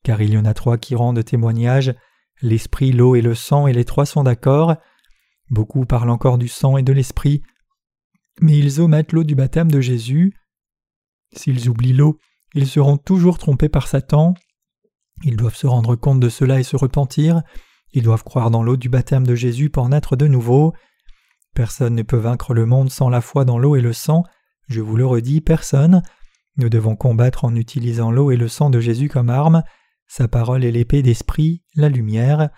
[0.02, 1.94] Car il y en a trois qui rendent témoignage
[2.42, 4.76] l'esprit, l'eau et le sang, et les trois sont d'accord.
[5.50, 7.42] Beaucoup parlent encore du sang et de l'esprit,
[8.40, 10.34] mais ils omettent l'eau du baptême de Jésus.
[11.34, 12.18] S'ils oublient l'eau,
[12.54, 14.34] ils seront toujours trompés par Satan.
[15.24, 17.42] Ils doivent se rendre compte de cela et se repentir.
[17.92, 20.74] Ils doivent croire dans l'eau du baptême de Jésus pour naître de nouveau.
[21.54, 24.24] Personne ne peut vaincre le monde sans la foi dans l'eau et le sang.
[24.68, 26.02] Je vous le redis, personne.
[26.58, 29.62] Nous devons combattre en utilisant l'eau et le sang de Jésus comme arme.
[30.06, 32.50] Sa parole est l'épée d'esprit, la lumière.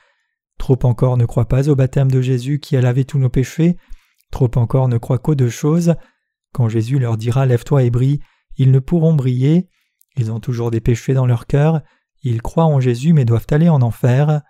[0.59, 3.77] Trop encore ne croient pas au baptême de Jésus qui a lavé tous nos péchés.
[4.31, 5.95] Trop encore ne croient qu'aux deux choses.
[6.53, 8.21] Quand Jésus leur dira Lève-toi et brille,
[8.57, 9.69] ils ne pourront briller.
[10.17, 11.83] Ils ont toujours des péchés dans leur cœur.
[12.23, 14.43] Ils croient en Jésus mais doivent aller en enfer.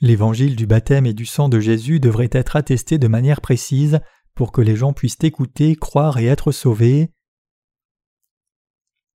[0.00, 4.00] L'évangile du baptême et du sang de Jésus devrait être attesté de manière précise
[4.34, 7.10] pour que les gens puissent écouter, croire et être sauvés.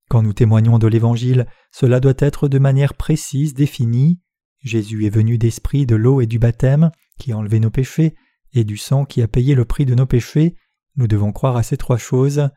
[0.09, 4.19] Quand nous témoignons de l'Évangile, cela doit être de manière précise, définie.
[4.59, 8.15] Jésus est venu d'esprit, de l'eau et du baptême, qui a enlevé nos péchés,
[8.53, 10.55] et du sang qui a payé le prix de nos péchés.
[10.95, 12.49] Nous devons croire à ces trois choses.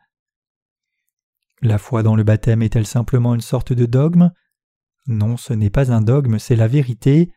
[1.61, 4.31] La foi dans le baptême est-elle simplement une sorte de dogme?
[5.07, 7.31] Non, ce n'est pas un dogme, c'est la vérité.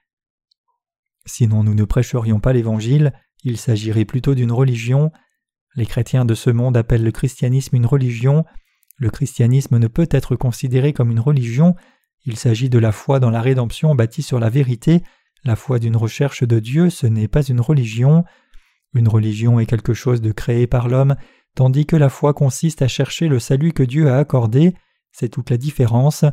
[1.27, 5.11] Sinon nous ne prêcherions pas l'Évangile, il s'agirait plutôt d'une religion.
[5.75, 8.45] Les chrétiens de ce monde appellent le christianisme une religion.
[8.97, 11.75] Le christianisme ne peut être considéré comme une religion,
[12.25, 15.03] il s'agit de la foi dans la rédemption bâtie sur la vérité,
[15.45, 18.25] la foi d'une recherche de Dieu, ce n'est pas une religion.
[18.95, 21.17] Une religion est quelque chose de créé par l'homme,
[21.55, 24.75] tandis que la foi consiste à chercher le salut que Dieu a accordé,
[25.13, 26.25] c'est toute la différence.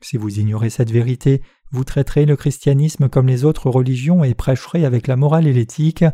[0.00, 4.84] Si vous ignorez cette vérité, vous traiterez le christianisme comme les autres religions et prêcherez
[4.84, 6.04] avec la morale et l'éthique.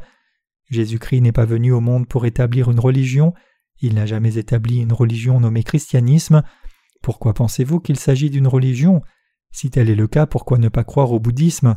[0.71, 3.33] Jésus-Christ n'est pas venu au monde pour établir une religion,
[3.81, 6.43] il n'a jamais établi une religion nommée christianisme.
[7.03, 9.03] Pourquoi pensez-vous qu'il s'agit d'une religion?
[9.53, 11.77] Si tel est le cas, pourquoi ne pas croire au bouddhisme?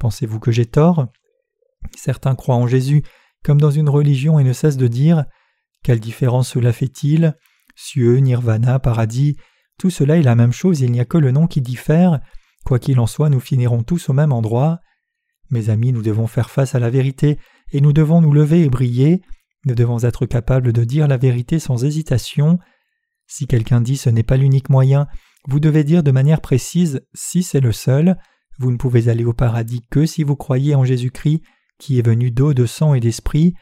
[0.00, 1.06] Pensez-vous que j'ai tort?
[1.96, 3.04] Certains croient en Jésus
[3.44, 5.24] comme dans une religion et ne cessent de dire
[5.82, 7.36] quelle différence cela fait-il?
[7.76, 9.36] Cieux, nirvana, paradis,
[9.78, 12.20] tout cela est la même chose, il n'y a que le nom qui diffère.
[12.64, 14.80] Quoi qu'il en soit, nous finirons tous au même endroit.
[15.50, 17.38] Mes amis, nous devons faire face à la vérité,
[17.72, 19.22] et nous devons nous lever et briller.
[19.64, 22.58] Nous devons être capables de dire la vérité sans hésitation.
[23.26, 25.06] Si quelqu'un dit ce n'est pas l'unique moyen,
[25.48, 28.16] vous devez dire de manière précise si c'est le seul.
[28.60, 31.40] Vous ne pouvez aller au paradis que si vous croyez en Jésus-Christ,
[31.78, 33.54] qui est venu d'eau, de sang et d'esprit.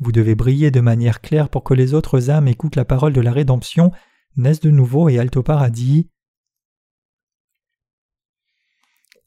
[0.00, 3.20] Vous devez briller de manière claire pour que les autres âmes écoutent la parole de
[3.20, 3.92] la rédemption,
[4.36, 6.08] naissent de nouveau et aillent au paradis.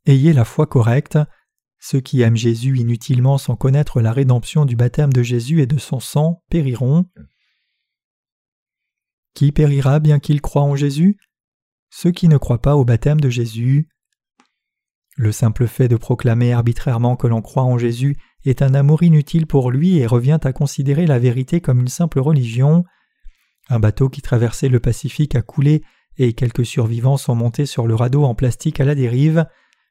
[0.07, 1.19] Ayez la foi correcte.
[1.77, 5.77] Ceux qui aiment Jésus inutilement sans connaître la rédemption du baptême de Jésus et de
[5.77, 7.05] son sang périront.
[9.35, 11.19] Qui périra bien qu'ils croient en Jésus?
[11.91, 13.89] Ceux qui ne croient pas au baptême de Jésus.
[15.19, 19.47] Le simple fait de proclamer arbitrairement que l'on croit en Jésus est un amour inutile
[19.47, 22.85] pour lui et revient à considérer la vérité comme une simple religion.
[23.67, 25.83] Un bateau qui traversait le Pacifique a coulé
[26.17, 29.45] et quelques survivants sont montés sur le radeau en plastique à la dérive.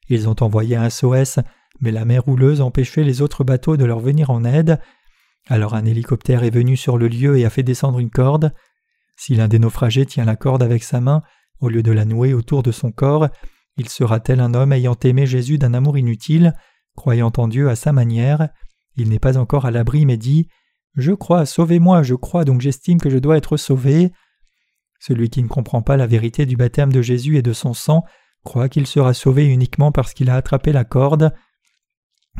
[0.08, 1.40] Ils ont envoyé un SOS,
[1.82, 4.80] mais la mer houleuse empêchait les autres bateaux de leur venir en aide.
[5.46, 8.54] Alors un hélicoptère est venu sur le lieu et a fait descendre une corde.
[9.18, 11.22] Si l'un des naufragés tient la corde avec sa main,
[11.60, 13.28] au lieu de la nouer autour de son corps,
[13.78, 16.54] il sera tel un homme ayant aimé Jésus d'un amour inutile,
[16.98, 18.48] Croyant en Dieu à sa manière,
[18.96, 20.48] il n'est pas encore à l'abri mais dit
[20.96, 24.10] Je crois, sauvez-moi, je crois, donc j'estime que je dois être sauvé.
[24.98, 28.04] Celui qui ne comprend pas la vérité du baptême de Jésus et de son sang
[28.42, 31.32] croit qu'il sera sauvé uniquement parce qu'il a attrapé la corde.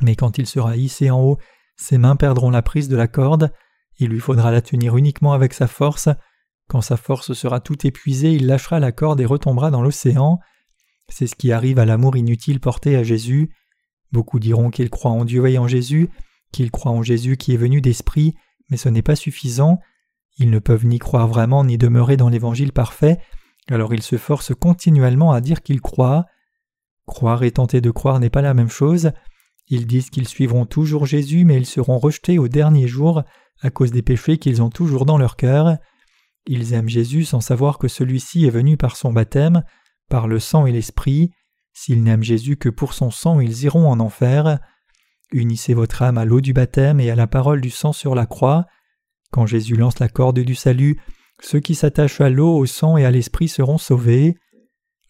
[0.03, 1.39] Mais quand il sera hissé en haut,
[1.77, 3.53] ses mains perdront la prise de la corde,
[4.01, 6.09] il lui faudra la tenir uniquement avec sa force.
[6.69, 10.41] Quand sa force sera toute épuisée, il lâchera la corde et retombera dans l'océan.
[11.09, 13.51] C'est ce qui arrive à l'amour inutile porté à Jésus.
[14.13, 16.09] Beaucoup diront qu'ils croient en Dieu et en Jésus,
[16.53, 18.35] qu'ils croient en Jésus qui est venu d'esprit,
[18.71, 19.81] mais ce n'est pas suffisant.
[20.39, 23.19] Ils ne peuvent ni croire vraiment ni demeurer dans l'évangile parfait,
[23.69, 26.27] alors ils se forcent continuellement à dire qu'ils croient.
[27.07, 29.13] Croire et tenter de croire n'est pas la même chose.
[29.69, 33.23] Ils disent qu'ils suivront toujours Jésus, mais ils seront rejetés au dernier jour
[33.61, 35.77] à cause des péchés qu'ils ont toujours dans leur cœur.
[36.47, 39.63] Ils aiment Jésus sans savoir que celui-ci est venu par son baptême,
[40.09, 41.31] par le sang et l'esprit.
[41.73, 44.59] S'ils n'aiment Jésus que pour son sang, ils iront en enfer.
[45.31, 48.27] Unissez votre âme à l'eau du baptême et à la parole du sang sur la
[48.27, 48.67] croix.
[49.31, 51.01] Quand Jésus lance la corde du salut,
[51.41, 54.37] ceux qui s'attachent à l'eau, au sang et à l'esprit seront sauvés.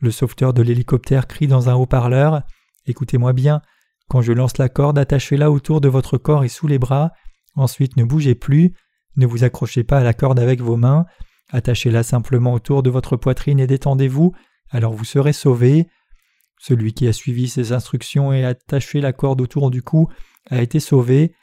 [0.01, 2.43] Le sauveteur de l'hélicoptère crie dans un haut-parleur
[2.87, 3.63] Écoutez-moi bien,
[4.09, 7.13] quand je lance la corde, attachez-la autour de votre corps et sous les bras.
[7.55, 8.73] Ensuite, ne bougez plus,
[9.17, 11.07] ne vous accrochez pas à la corde avec vos mains,
[11.51, 14.33] attachez-la simplement autour de votre poitrine et détendez-vous,
[14.71, 15.89] alors vous serez sauvés.
[16.61, 20.09] Celui qui a suivi ses instructions et attaché la corde autour du cou
[20.51, 21.35] a été sauvé,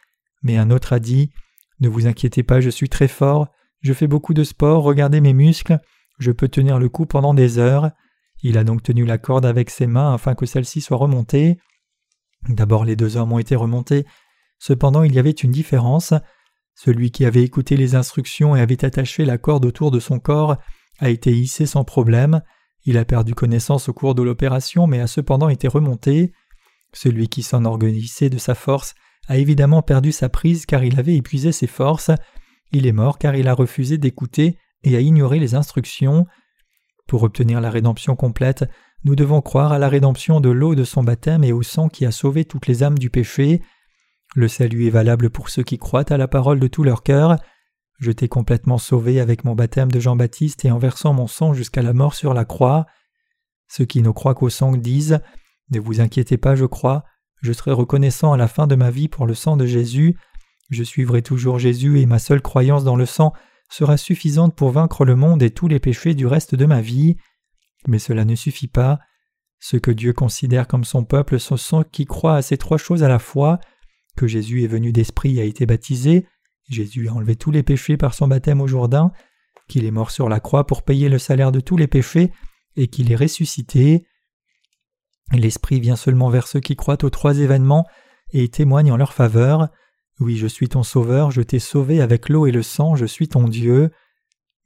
[0.43, 1.31] mais un autre a dit
[1.79, 3.47] Ne vous inquiétez pas, je suis très fort,
[3.81, 5.79] je fais beaucoup de sport, regardez mes muscles,
[6.19, 7.91] je peux tenir le coup pendant des heures.
[8.41, 11.57] Il a donc tenu la corde avec ses mains afin que celle-ci soit remontée.
[12.49, 14.05] D'abord les deux hommes ont été remontés,
[14.59, 16.13] cependant il y avait une différence.
[16.75, 20.57] Celui qui avait écouté les instructions et avait attaché la corde autour de son corps
[20.99, 22.41] a été hissé sans problème,
[22.85, 26.31] il a perdu connaissance au cours de l'opération, mais a cependant été remonté.
[26.93, 28.93] Celui qui s'enorgueillissait de sa force
[29.27, 32.11] a évidemment perdu sa prise car il avait épuisé ses forces.
[32.71, 36.25] Il est mort car il a refusé d'écouter et a ignoré les instructions.
[37.07, 38.65] Pour obtenir la rédemption complète,
[39.03, 42.05] nous devons croire à la rédemption de l'eau de son baptême et au sang qui
[42.05, 43.61] a sauvé toutes les âmes du péché.
[44.35, 47.37] Le salut est valable pour ceux qui croient à la parole de tout leur cœur.
[47.97, 51.81] Je t'ai complètement sauvé avec mon baptême de Jean-Baptiste et en versant mon sang jusqu'à
[51.81, 52.85] la mort sur la croix.
[53.67, 55.19] Ceux qui ne croient qu'au sang disent
[55.71, 57.05] Ne vous inquiétez pas, je crois,
[57.41, 60.17] je serai reconnaissant à la fin de ma vie pour le sang de Jésus,
[60.69, 63.33] je suivrai toujours Jésus et ma seule croyance dans le sang
[63.69, 67.17] sera suffisante pour vaincre le monde et tous les péchés du reste de ma vie.
[67.87, 68.99] Mais cela ne suffit pas.
[69.59, 73.03] Ce que Dieu considère comme son peuple sont ceux qui croient à ces trois choses
[73.03, 73.59] à la fois
[74.17, 76.25] que Jésus est venu d'esprit et a été baptisé,
[76.69, 79.11] Jésus a enlevé tous les péchés par son baptême au Jourdain,
[79.67, 82.31] qu'il est mort sur la croix pour payer le salaire de tous les péchés,
[82.75, 84.05] et qu'il est ressuscité.
[85.31, 87.87] L'Esprit vient seulement vers ceux qui croient aux trois événements
[88.31, 89.69] et témoigne en leur faveur.
[90.19, 93.27] Oui, je suis ton Sauveur, je t'ai sauvé avec l'eau et le sang, je suis
[93.27, 93.91] ton Dieu.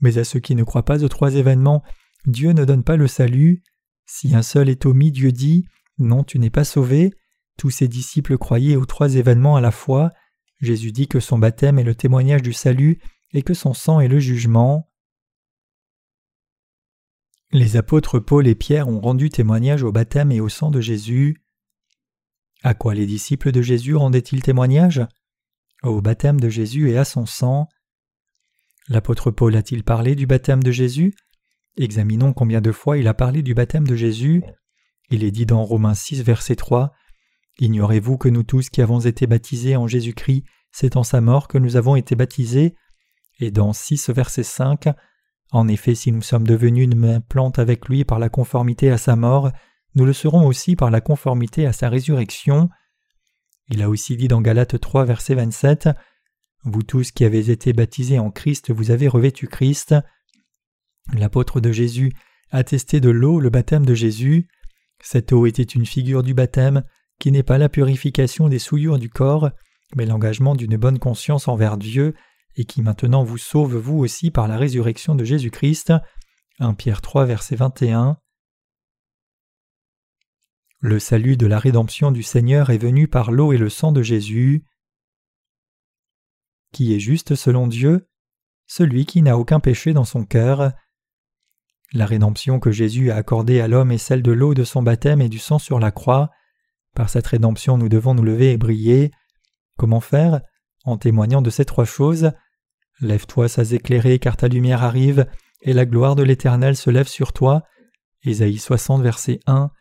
[0.01, 1.83] Mais à ceux qui ne croient pas aux trois événements,
[2.25, 3.63] Dieu ne donne pas le salut.
[4.05, 5.65] Si un seul est omis, Dieu dit
[5.97, 7.13] Non, tu n'es pas sauvé.
[7.57, 10.11] Tous ses disciples croyaient aux trois événements à la fois.
[10.61, 12.99] Jésus dit que son baptême est le témoignage du salut
[13.31, 14.91] et que son sang est le jugement.
[17.51, 21.43] Les apôtres Paul et Pierre ont rendu témoignage au baptême et au sang de Jésus.
[22.61, 25.01] À quoi les disciples de Jésus rendaient-ils témoignage?
[25.81, 27.67] Au baptême de Jésus et à son sang.
[28.89, 31.15] L'apôtre Paul a-t-il parlé du baptême de Jésus?
[31.77, 34.43] Examinons combien de fois il a parlé du baptême de Jésus.
[35.09, 36.91] Il est dit dans Romains 6, verset 3
[37.59, 41.57] Ignorez-vous que nous tous qui avons été baptisés en Jésus-Christ, c'est en sa mort que
[41.57, 42.75] nous avons été baptisés?
[43.39, 44.87] Et dans 6, verset 5
[45.51, 48.97] En effet, si nous sommes devenus une main plante avec lui par la conformité à
[48.97, 49.51] sa mort,
[49.95, 52.69] nous le serons aussi par la conformité à sa résurrection.
[53.69, 55.89] Il a aussi dit dans Galates 3, verset 27
[56.63, 59.95] Vous tous qui avez été baptisés en Christ, vous avez revêtu Christ.
[61.13, 62.13] L'apôtre de Jésus
[62.51, 64.47] a testé de l'eau le baptême de Jésus.
[65.01, 66.83] Cette eau était une figure du baptême,
[67.19, 69.51] qui n'est pas la purification des souillures du corps,
[69.95, 72.15] mais l'engagement d'une bonne conscience envers Dieu,
[72.55, 75.93] et qui maintenant vous sauve vous aussi par la résurrection de Jésus-Christ.
[76.59, 78.17] 1 Pierre 3 verset 21.
[80.81, 84.01] Le salut de la rédemption du Seigneur est venu par l'eau et le sang de
[84.01, 84.65] Jésus.
[86.71, 88.07] Qui est juste selon Dieu
[88.65, 90.71] Celui qui n'a aucun péché dans son cœur.
[91.91, 95.21] La rédemption que Jésus a accordée à l'homme est celle de l'eau de son baptême
[95.21, 96.29] et du sang sur la croix.
[96.99, 99.11] Par cette rédemption nous devons nous lever et briller.
[99.77, 100.41] Comment faire?
[100.83, 102.33] En témoignant de ces trois choses.
[102.99, 105.25] Lève-toi, sans éclairer, car ta lumière arrive,
[105.61, 107.63] et la gloire de l'Éternel se lève sur toi.
[108.23, 109.71] Ésaïe 60, verset 1.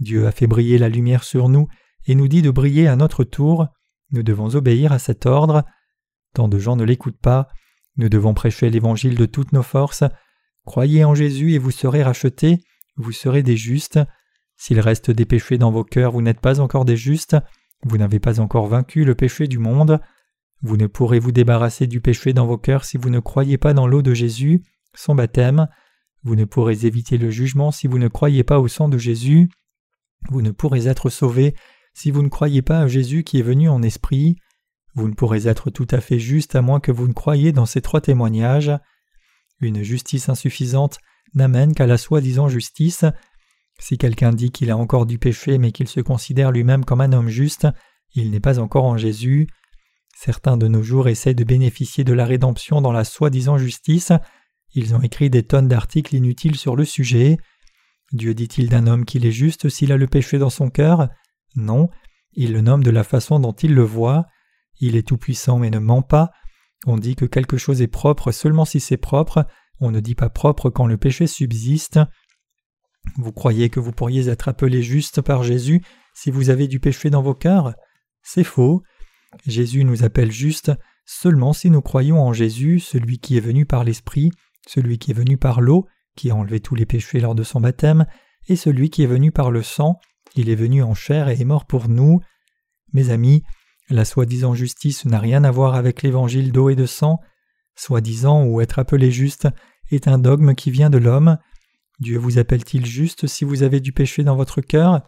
[0.00, 1.68] Dieu a fait briller la lumière sur nous
[2.06, 3.66] et nous dit de briller à notre tour.
[4.12, 5.62] Nous devons obéir à cet ordre.
[6.32, 7.48] Tant de gens ne l'écoutent pas.
[7.98, 10.04] Nous devons prêcher l'Évangile de toutes nos forces.
[10.64, 12.60] Croyez en Jésus et vous serez rachetés,
[12.96, 14.00] vous serez des justes.
[14.56, 17.36] S'il reste des péchés dans vos cœurs, vous n'êtes pas encore des justes,
[17.82, 20.00] vous n'avez pas encore vaincu le péché du monde.
[20.62, 23.74] Vous ne pourrez vous débarrasser du péché dans vos cœurs si vous ne croyez pas
[23.74, 24.62] dans l'eau de Jésus,
[24.94, 25.68] son baptême.
[26.22, 29.48] Vous ne pourrez éviter le jugement si vous ne croyez pas au sang de Jésus.
[30.30, 31.54] Vous ne pourrez être sauvé
[31.94, 34.36] si vous ne croyez pas à Jésus qui est venu en esprit.
[34.94, 37.66] Vous ne pourrez être tout à fait juste à moins que vous ne croyiez dans
[37.66, 38.72] ces trois témoignages.
[39.60, 40.98] Une justice insuffisante
[41.34, 43.04] n'amène qu'à la soi-disant justice.
[43.78, 47.12] Si quelqu'un dit qu'il a encore du péché mais qu'il se considère lui-même comme un
[47.12, 47.66] homme juste,
[48.14, 49.48] il n'est pas encore en Jésus.
[50.16, 54.12] Certains de nos jours essaient de bénéficier de la rédemption dans la soi-disant justice.
[54.74, 57.36] Ils ont écrit des tonnes d'articles inutiles sur le sujet.
[58.12, 61.08] Dieu dit-il d'un homme qu'il est juste s'il a le péché dans son cœur?
[61.54, 61.90] Non,
[62.32, 64.26] il le nomme de la façon dont il le voit.
[64.80, 66.30] Il est tout-puissant mais ne ment pas.
[66.86, 69.46] On dit que quelque chose est propre seulement si c'est propre,
[69.80, 72.00] on ne dit pas propre quand le péché subsiste.
[73.16, 75.82] Vous croyez que vous pourriez être appelé juste par Jésus
[76.14, 77.74] si vous avez du péché dans vos cœurs?
[78.22, 78.82] C'est faux.
[79.46, 80.72] Jésus nous appelle juste
[81.04, 84.32] seulement si nous croyons en Jésus, celui qui est venu par l'Esprit,
[84.66, 87.60] celui qui est venu par l'eau, qui a enlevé tous les péchés lors de son
[87.60, 88.06] baptême,
[88.48, 89.98] et celui qui est venu par le sang,
[90.34, 92.20] il est venu en chair et est mort pour nous.
[92.92, 93.42] Mes amis,
[93.88, 97.20] la soi-disant justice n'a rien à voir avec l'évangile d'eau et de sang.
[97.76, 99.48] Soi-disant ou être appelé juste
[99.90, 101.38] est un dogme qui vient de l'homme.
[101.98, 105.02] Dieu vous appelle-t-il juste si vous avez du péché dans votre cœur?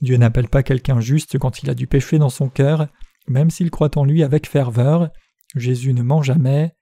[0.00, 2.88] Dieu n'appelle pas quelqu'un juste quand il a du péché dans son cœur,
[3.28, 5.10] même s'il croit en lui avec ferveur.
[5.54, 6.72] Jésus ne ment jamais.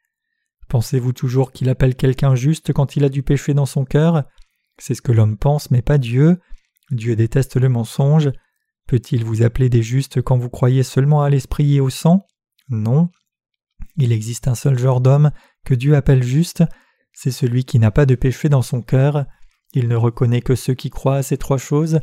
[0.69, 4.25] Pensez-vous toujours qu'il appelle quelqu'un juste quand il a du péché dans son cœur?
[4.79, 6.41] C'est ce que l'homme pense, mais pas Dieu.
[6.91, 8.31] Dieu déteste le mensonge.
[8.87, 12.27] Peut-il vous appeler des justes quand vous croyez seulement à l'esprit et au sang?
[12.69, 13.09] Non.
[13.97, 15.31] Il existe un seul genre d'homme
[15.65, 16.65] que Dieu appelle juste,
[17.15, 19.25] c'est celui qui n'a pas de péché dans son cœur.
[19.73, 22.01] Il ne reconnaît que ceux qui croient à ces trois choses,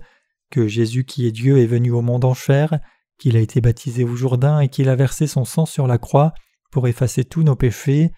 [0.49, 2.79] que Jésus qui est Dieu est venu au monde en chair,
[3.19, 6.33] qu'il a été baptisé au Jourdain et qu'il a versé son sang sur la croix
[6.71, 8.11] pour effacer tous nos péchés.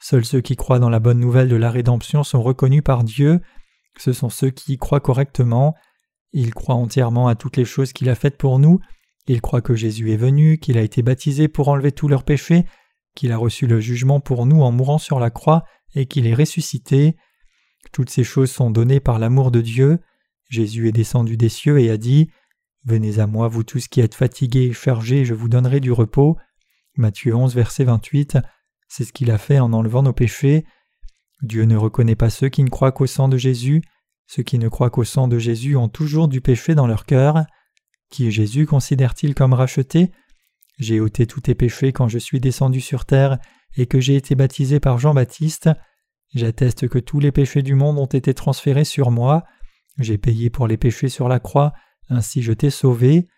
[0.00, 3.40] Seuls ceux qui croient dans la bonne nouvelle de la rédemption sont reconnus par Dieu,
[3.98, 5.74] ce sont ceux qui croient correctement,
[6.32, 8.80] ils croient entièrement à toutes les choses qu'il a faites pour nous,
[9.26, 12.64] ils croient que Jésus est venu, qu'il a été baptisé pour enlever tous leurs péchés,
[13.14, 16.34] qu'il a reçu le jugement pour nous en mourant sur la croix et qu'il est
[16.34, 17.16] ressuscité.
[17.92, 19.98] Toutes ces choses sont données par l'amour de Dieu.
[20.48, 22.30] Jésus est descendu des cieux et a dit
[22.84, 26.36] Venez à moi, vous tous qui êtes fatigués et chargés, je vous donnerai du repos.
[26.96, 28.38] Matthieu 11, verset 28.
[28.88, 30.64] C'est ce qu'il a fait en enlevant nos péchés.
[31.42, 33.82] Dieu ne reconnaît pas ceux qui ne croient qu'au sang de Jésus.
[34.26, 37.44] Ceux qui ne croient qu'au sang de Jésus ont toujours du péché dans leur cœur.
[38.10, 40.10] Qui Jésus considère-t-il comme racheté?
[40.78, 43.38] J'ai ôté tous tes péchés quand je suis descendu sur terre
[43.76, 45.70] et que j'ai été baptisé par Jean-Baptiste.
[46.34, 49.44] J'atteste que tous les péchés du monde ont été transférés sur moi.
[49.98, 51.72] J'ai payé pour les péchés sur la croix,
[52.08, 53.28] ainsi je t'ai sauvé.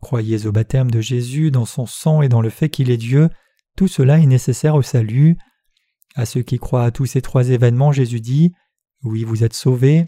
[0.00, 3.28] Croyez au baptême de Jésus, dans son sang et dans le fait qu'il est Dieu,
[3.76, 5.36] tout cela est nécessaire au salut.
[6.14, 8.52] À ceux qui croient à tous ces trois événements, Jésus dit
[9.02, 10.06] Oui, vous êtes sauvés,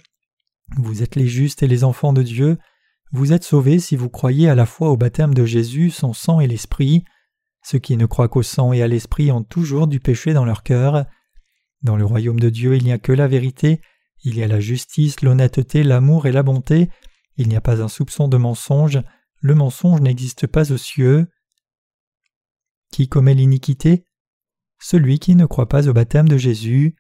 [0.76, 2.58] vous êtes les justes et les enfants de Dieu,
[3.12, 6.38] vous êtes sauvés si vous croyez à la fois au baptême de Jésus, son sang
[6.38, 7.04] et l'Esprit.
[7.62, 10.62] Ceux qui ne croient qu'au sang et à l'Esprit ont toujours du péché dans leur
[10.62, 11.04] cœur.
[11.82, 13.80] Dans le royaume de Dieu, il n'y a que la vérité,
[14.22, 16.90] il y a la justice, l'honnêteté, l'amour et la bonté,
[17.36, 19.00] il n'y a pas un soupçon de mensonge,
[19.40, 21.26] le mensonge n'existe pas aux cieux.
[22.92, 24.04] Qui commet l'iniquité?
[24.78, 26.96] Celui qui ne croit pas au baptême de Jésus.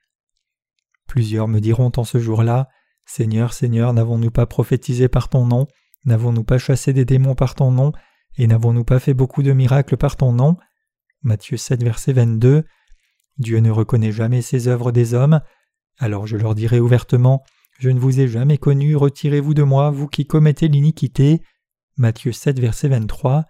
[1.06, 2.68] Plusieurs me diront en ce jour-là
[3.04, 5.66] Seigneur, Seigneur, n'avons-nous pas prophétisé par ton nom?
[6.04, 7.92] N'avons-nous pas chassé des démons par ton nom?
[8.38, 10.56] Et n'avons-nous pas fait beaucoup de miracles par ton nom?
[11.22, 12.64] Matthieu 7, verset 22.
[13.38, 15.40] Dieu ne reconnaît jamais ses œuvres des hommes.
[15.98, 17.42] Alors je leur dirai ouvertement
[17.78, 21.42] Je ne vous ai jamais connu, retirez-vous de moi, vous qui commettez l'iniquité.
[21.96, 23.46] Matthieu 7, verset 23.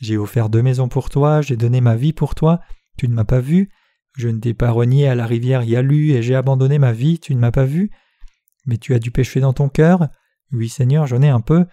[0.00, 2.60] J'ai offert deux maisons pour toi, j'ai donné ma vie pour toi,
[2.98, 3.70] tu ne m'as pas vu.
[4.16, 7.34] Je ne t'ai pas renié à la rivière Yalu et j'ai abandonné ma vie, tu
[7.34, 7.90] ne m'as pas vu.
[8.64, 10.08] Mais tu as du péché dans ton cœur?
[10.52, 11.66] Oui, Seigneur, j'en ai un peu.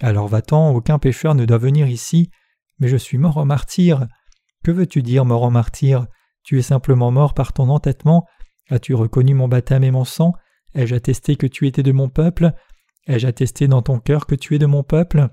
[0.00, 2.30] Alors va-t'en, aucun pécheur ne doit venir ici.
[2.78, 4.06] Mais je suis mort en martyr.
[4.64, 6.06] Que veux-tu dire, mort en martyr?
[6.44, 8.26] Tu es simplement mort par ton entêtement.
[8.70, 10.32] As-tu reconnu mon baptême et mon sang?
[10.74, 12.52] Ai-je attesté que tu étais de mon peuple?
[13.06, 15.28] Ai-je attesté dans ton cœur que tu es de mon peuple?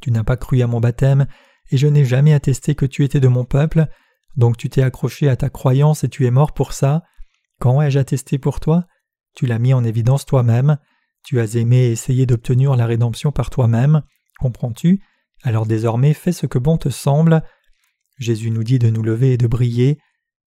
[0.00, 1.26] Tu n'as pas cru à mon baptême,
[1.70, 3.86] et je n'ai jamais attesté que tu étais de mon peuple,
[4.36, 7.02] donc tu t'es accroché à ta croyance et tu es mort pour ça.
[7.60, 8.86] Quand ai-je attesté pour toi?
[9.34, 10.78] Tu l'as mis en évidence toi-même.
[11.24, 14.02] Tu as aimé et essayé d'obtenir la rédemption par toi-même.
[14.40, 15.00] Comprends-tu?
[15.42, 17.42] Alors désormais fais ce que bon te semble.
[18.18, 19.98] Jésus nous dit de nous lever et de briller.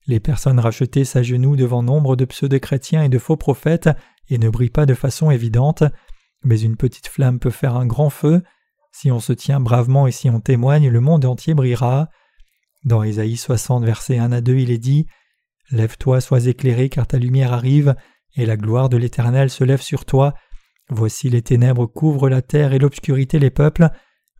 [0.07, 3.89] Les personnes rachetées s'agenouillent devant nombre de pseudo-chrétiens et de faux prophètes
[4.29, 5.83] et ne brillent pas de façon évidente,
[6.43, 8.43] mais une petite flamme peut faire un grand feu.
[8.91, 12.09] Si on se tient bravement et si on témoigne, le monde entier brillera.
[12.83, 15.07] Dans Ésaïe 60, versets 1 à 2, il est dit
[15.71, 17.95] Lève-toi, sois éclairé, car ta lumière arrive,
[18.35, 20.35] et la gloire de l'Éternel se lève sur toi.
[20.89, 23.89] Voici les ténèbres couvrent la terre et l'obscurité les peuples,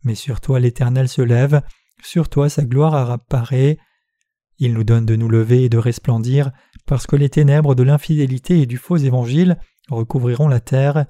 [0.04, 1.62] mais sur toi l'Éternel se lève,
[2.02, 3.78] sur toi sa gloire apparaît.
[4.58, 6.52] Il nous donne de nous lever et de resplendir,
[6.86, 9.58] parce que les ténèbres de l'infidélité et du faux évangile
[9.90, 11.06] recouvriront la terre.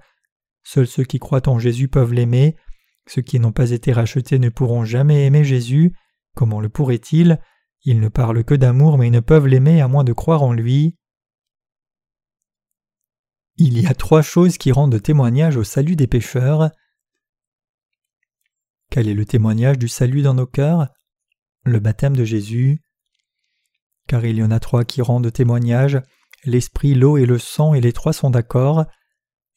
[0.64, 2.56] Seuls ceux qui croient en Jésus peuvent l'aimer.
[3.06, 5.92] Ceux qui n'ont pas été rachetés ne pourront jamais aimer Jésus.
[6.34, 7.38] Comment le pourraient-ils
[7.84, 10.52] Ils ne parlent que d'amour, mais ils ne peuvent l'aimer à moins de croire en
[10.52, 10.96] lui.
[13.58, 16.70] Il y a trois choses qui rendent témoignage au salut des pécheurs.
[18.90, 20.88] Quel est le témoignage du salut dans nos cœurs?
[21.64, 22.82] Le baptême de Jésus.
[24.08, 25.98] Car il y en a trois qui rendent témoignage,
[26.44, 28.84] l'esprit, l'eau et le sang, et les trois sont d'accord.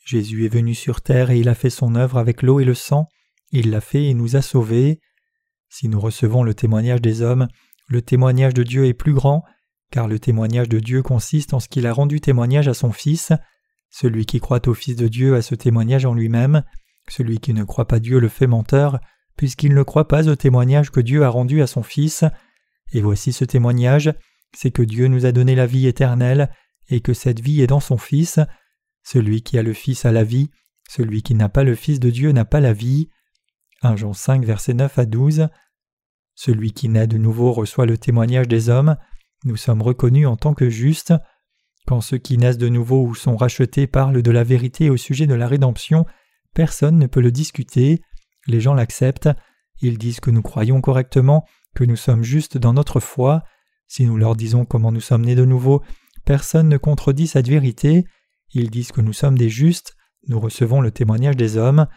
[0.06, 2.76] Jésus est venu sur terre et il a fait son œuvre avec l'eau et le
[2.76, 3.10] sang.
[3.52, 5.02] Il l'a fait et nous a sauvés.
[5.68, 7.50] Si nous recevons le témoignage des hommes,
[7.88, 9.44] le témoignage de Dieu est plus grand,
[9.92, 13.34] car le témoignage de Dieu consiste en ce qu'il a rendu témoignage à son Fils.
[13.90, 16.64] Celui qui croit au Fils de Dieu a ce témoignage en lui-même.
[17.10, 19.00] Celui qui ne croit pas Dieu le fait menteur,
[19.36, 22.24] puisqu'il ne croit pas au témoignage que Dieu a rendu à son Fils.
[22.94, 24.14] Et voici ce témoignage,
[24.56, 26.52] c'est que Dieu nous a donné la vie éternelle,
[26.90, 28.40] et que cette vie est dans son Fils.
[29.04, 30.50] Celui qui a le Fils a la vie,
[30.90, 33.10] celui qui n'a pas le Fils de Dieu n'a pas la vie.
[33.82, 35.48] 1 Jean 5, versets 9 à 12.
[36.36, 38.98] Celui qui naît de nouveau reçoit le témoignage des hommes.
[39.46, 41.14] Nous sommes reconnus en tant que justes.
[41.90, 45.26] Quand ceux qui naissent de nouveau ou sont rachetés parlent de la vérité au sujet
[45.26, 46.06] de la rédemption,
[46.54, 48.04] personne ne peut le discuter.
[48.46, 49.32] Les gens l'acceptent.
[49.82, 53.42] Ils disent que nous croyons correctement, que nous sommes justes dans notre foi.
[53.88, 55.82] Si nous leur disons comment nous sommes nés de nouveau,
[56.26, 58.06] personne ne contredit cette vérité.
[58.54, 59.96] Ils disent que nous sommes des justes.
[60.28, 61.88] Nous recevons le témoignage des hommes.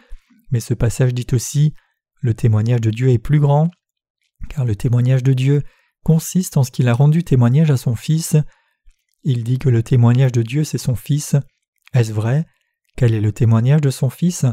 [0.52, 1.74] Mais ce passage dit aussi
[2.22, 3.70] Le témoignage de Dieu est plus grand,
[4.48, 5.62] car le témoignage de Dieu
[6.02, 8.38] consiste en ce qu'il a rendu témoignage à son Fils.
[9.24, 11.36] Il dit que le témoignage de Dieu c'est son Fils.
[11.94, 12.46] Est-ce vrai?
[12.96, 14.46] Quel est le témoignage de son Fils?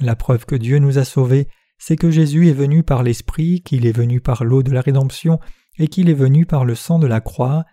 [0.00, 1.48] La preuve que Dieu nous a sauvés,
[1.78, 5.38] c'est que Jésus est venu par l'Esprit, qu'il est venu par l'eau de la rédemption,
[5.78, 7.64] et qu'il est venu par le sang de la croix.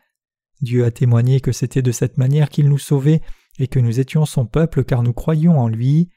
[0.62, 3.22] Dieu a témoigné que c'était de cette manière qu'il nous sauvait
[3.60, 6.10] et que nous étions son peuple car nous croyons en lui.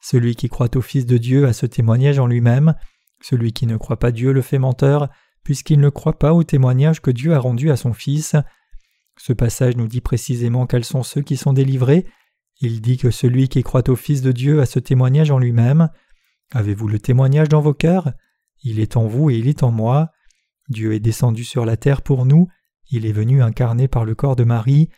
[0.00, 2.74] Celui qui croit au Fils de Dieu a ce témoignage en lui-même,
[3.22, 5.08] celui qui ne croit pas Dieu le fait menteur,
[5.42, 8.34] puisqu'il ne croit pas au témoignage que Dieu a rendu à son Fils.
[9.22, 12.06] Ce passage nous dit précisément quels sont ceux qui sont délivrés.
[12.62, 15.90] Il dit que celui qui croit au Fils de Dieu a ce témoignage en lui-même.
[16.52, 18.14] Avez-vous le témoignage dans vos cœurs?
[18.62, 20.08] Il est en vous et il est en moi.
[20.70, 22.48] Dieu est descendu sur la terre pour nous,
[22.90, 24.88] il est venu incarné par le corps de Marie.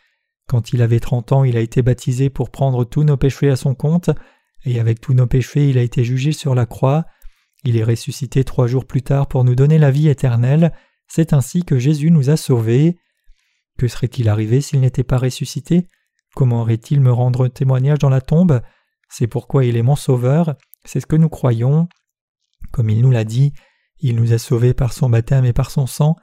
[0.47, 3.57] Quand il avait trente ans, il a été baptisé pour prendre tous nos péchés à
[3.57, 4.09] son compte,
[4.63, 7.05] et avec tous nos péchés, il a été jugé sur la croix.
[7.65, 10.71] Il est ressuscité trois jours plus tard pour nous donner la vie éternelle.
[11.07, 12.97] C'est ainsi que Jésus nous a sauvés.
[13.77, 15.87] Que serait-il arrivé s'il n'était pas ressuscité?
[16.35, 18.61] Comment aurait-il me rendre témoignage dans la tombe?
[19.09, 20.55] C'est pourquoi il est mon sauveur,
[20.85, 21.87] c'est ce que nous croyons.
[22.71, 23.53] Comme il nous l'a dit,
[23.99, 26.15] il nous a sauvés par son baptême et par son sang.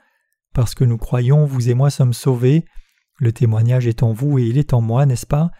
[0.52, 2.64] Parce que nous croyons, vous et moi sommes sauvés.
[3.18, 5.50] Le témoignage est en vous et il est en moi, n'est-ce pas?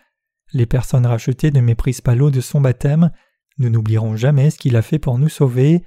[0.52, 3.10] Les personnes rachetées ne méprisent pas l'eau de son baptême.
[3.58, 5.84] Nous n'oublierons jamais ce qu'il a fait pour nous sauver.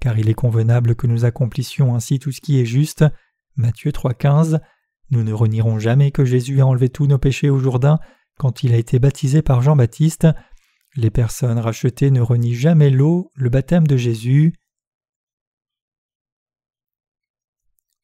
[0.00, 3.04] Car il est convenable que nous accomplissions ainsi tout ce qui est juste.
[3.56, 4.60] Matthieu 3,15.
[5.10, 7.98] Nous ne renierons jamais que Jésus a enlevé tous nos péchés au Jourdain
[8.38, 10.28] quand il a été baptisé par Jean-Baptiste.
[10.96, 14.54] Les personnes rachetées ne renient jamais l'eau, le baptême de Jésus.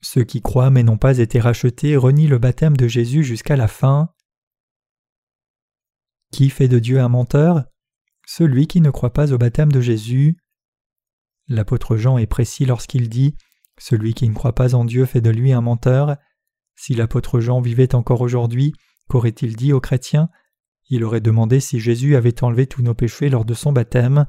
[0.00, 3.68] Ceux qui croient mais n'ont pas été rachetés renient le baptême de Jésus jusqu'à la
[3.68, 4.11] fin.
[6.30, 7.64] Qui fait de Dieu un menteur?
[8.26, 10.36] Celui qui ne croit pas au baptême de Jésus.
[11.48, 13.34] L'apôtre Jean est précis lorsqu'il dit
[13.78, 16.16] Celui qui ne croit pas en Dieu fait de lui un menteur.
[16.77, 18.72] Si l'apôtre Jean vivait encore aujourd'hui,
[19.09, 20.29] qu'aurait-il dit aux chrétiens?
[20.91, 24.27] Il aurait demandé si Jésus avait enlevé tous nos péchés lors de son baptême.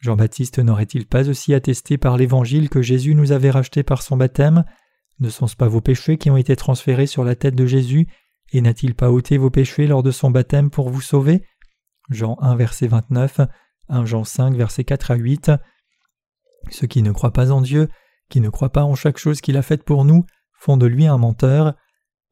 [0.00, 4.64] Jean-Baptiste n'aurait-il pas aussi attesté par l'Évangile que Jésus nous avait rachetés par son baptême?
[5.18, 8.06] Ne sont-ce pas vos péchés qui ont été transférés sur la tête de Jésus,
[8.52, 11.42] et n'a-t-il pas ôté vos péchés lors de son baptême pour vous sauver?
[12.10, 13.40] Jean 1 verset 29,
[13.88, 15.52] 1 Jean 5 verset 4 à 8.
[16.70, 17.88] Ceux qui ne croient pas en Dieu,
[18.28, 20.24] qui ne croient pas en chaque chose qu'il a faite pour nous,
[20.58, 21.74] font de lui un menteur.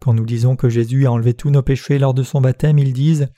[0.00, 2.92] Quand nous disons que Jésus a enlevé tous nos péchés lors de son baptême, ils
[2.92, 3.28] disent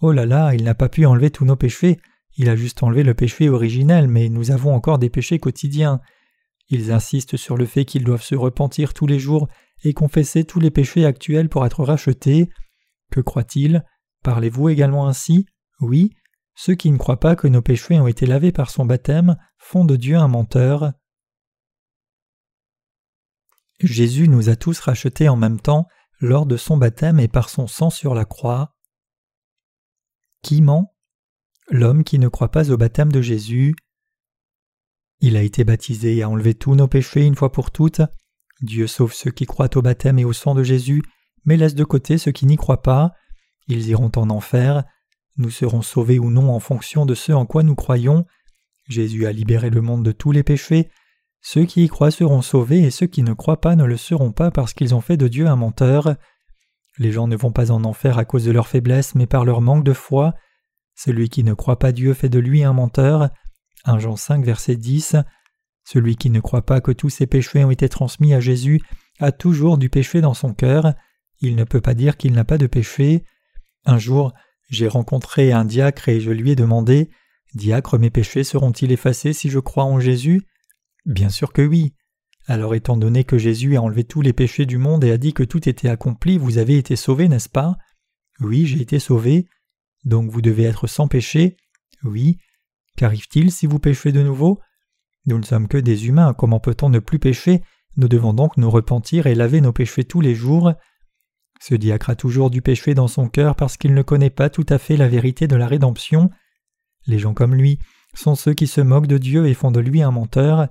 [0.00, 1.98] Oh là là, il n'a pas pu enlever tous nos péchés,
[2.36, 6.00] il a juste enlevé le péché originel, mais nous avons encore des péchés quotidiens.
[6.68, 9.48] Ils insistent sur le fait qu'ils doivent se repentir tous les jours
[9.84, 12.48] et confesser tous les péchés actuels pour être rachetés.
[13.10, 13.84] Que croient-ils?
[14.22, 15.46] Parlez-vous également ainsi?
[15.80, 16.10] Oui.
[16.56, 19.84] Ceux qui ne croient pas que nos péchés ont été lavés par son baptême font
[19.84, 20.92] de Dieu un menteur.
[23.80, 25.86] Jésus nous a tous rachetés en même temps
[26.20, 28.74] lors de son baptême et par son sang sur la croix.
[30.42, 30.94] Qui ment?
[31.68, 33.74] L'homme qui ne croit pas au baptême de Jésus.
[35.20, 38.02] Il a été baptisé et a enlevé tous nos péchés une fois pour toutes.
[38.60, 41.02] Dieu sauve ceux qui croient au baptême et au sang de Jésus,
[41.44, 43.12] mais laisse de côté ceux qui n'y croient pas.
[43.66, 44.84] Ils iront en enfer.
[45.36, 48.26] Nous serons sauvés ou non en fonction de ce en quoi nous croyons.
[48.88, 50.90] Jésus a libéré le monde de tous les péchés.
[51.46, 54.32] Ceux qui y croient seront sauvés et ceux qui ne croient pas ne le seront
[54.32, 56.16] pas parce qu'ils ont fait de Dieu un menteur.
[56.96, 59.60] Les gens ne vont pas en enfer à cause de leur faiblesse mais par leur
[59.60, 60.32] manque de foi.
[60.94, 63.28] Celui qui ne croit pas Dieu fait de lui un menteur.
[63.84, 65.16] 1 Jean 5, verset 10.
[65.84, 68.80] Celui qui ne croit pas que tous ses péchés ont été transmis à Jésus
[69.20, 70.94] a toujours du péché dans son cœur.
[71.40, 73.22] Il ne peut pas dire qu'il n'a pas de péché.
[73.84, 74.32] Un jour,
[74.70, 77.10] j'ai rencontré un diacre et je lui ai demandé
[77.54, 80.46] Diacre, mes péchés seront-ils effacés si je crois en Jésus?
[81.04, 81.94] Bien sûr que oui.
[82.46, 85.32] Alors étant donné que Jésus a enlevé tous les péchés du monde et a dit
[85.32, 87.76] que tout était accompli, vous avez été sauvé, n'est-ce pas?
[88.40, 89.46] Oui, j'ai été sauvé.
[90.04, 91.56] Donc vous devez être sans péché
[92.02, 92.38] Oui.
[92.96, 94.60] Qu'arrive-t-il si vous péchez de nouveau?
[95.26, 97.62] Nous ne sommes que des humains, comment peut-on ne plus pécher?
[97.96, 100.72] Nous devons donc nous repentir et laver nos péchés tous les jours.
[101.60, 104.66] Ce diacre a toujours du péché dans son cœur parce qu'il ne connaît pas tout
[104.68, 106.30] à fait la vérité de la rédemption.
[107.06, 107.78] Les gens comme lui
[108.14, 110.68] sont ceux qui se moquent de Dieu et font de lui un menteur.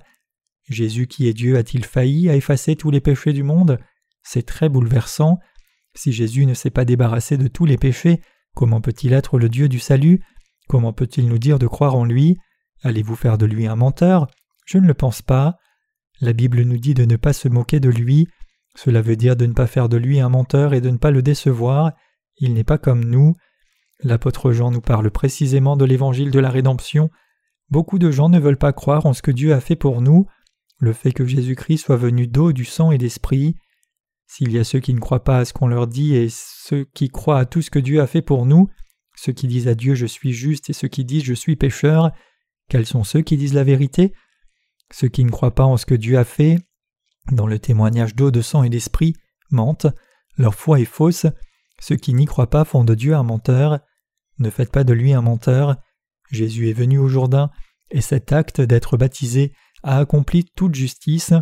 [0.68, 3.78] Jésus qui est Dieu a-t-il failli à effacer tous les péchés du monde?
[4.22, 5.38] C'est très bouleversant.
[5.94, 8.20] Si Jésus ne s'est pas débarrassé de tous les péchés,
[8.54, 10.20] comment peut-il être le Dieu du salut?
[10.68, 12.38] Comment peut-il nous dire de croire en lui?
[12.82, 14.26] Allez-vous faire de lui un menteur?
[14.66, 15.58] Je ne le pense pas.
[16.20, 18.28] La Bible nous dit de ne pas se moquer de lui.
[18.76, 21.10] Cela veut dire de ne pas faire de lui un menteur et de ne pas
[21.10, 21.92] le décevoir.
[22.38, 23.36] Il n'est pas comme nous.
[24.02, 27.10] L'apôtre Jean nous parle précisément de l'évangile de la rédemption.
[27.70, 30.26] Beaucoup de gens ne veulent pas croire en ce que Dieu a fait pour nous,
[30.84, 33.56] le fait que Jésus-Christ soit venu d'eau, du sang et d'esprit.
[34.26, 36.84] S'il y a ceux qui ne croient pas à ce qu'on leur dit et ceux
[36.94, 38.68] qui croient à tout ce que Dieu a fait pour nous,
[39.16, 42.12] ceux qui disent à Dieu je suis juste et ceux qui disent je suis pécheur,
[42.68, 44.12] quels sont ceux qui disent la vérité?
[44.92, 46.58] Ceux qui ne croient pas en ce que Dieu a fait
[47.32, 49.14] Dans le témoignage d'eau, de sang et d'esprit,
[49.50, 49.86] mentent,
[50.36, 51.26] leur foi est fausse,
[51.80, 53.80] ceux qui n'y croient pas font de Dieu un menteur.
[54.38, 55.76] Ne faites pas de lui un menteur.
[56.30, 57.50] Jésus est venu au Jourdain,
[57.90, 59.52] et cet acte d'être baptisé
[59.84, 61.34] a accompli toute justice,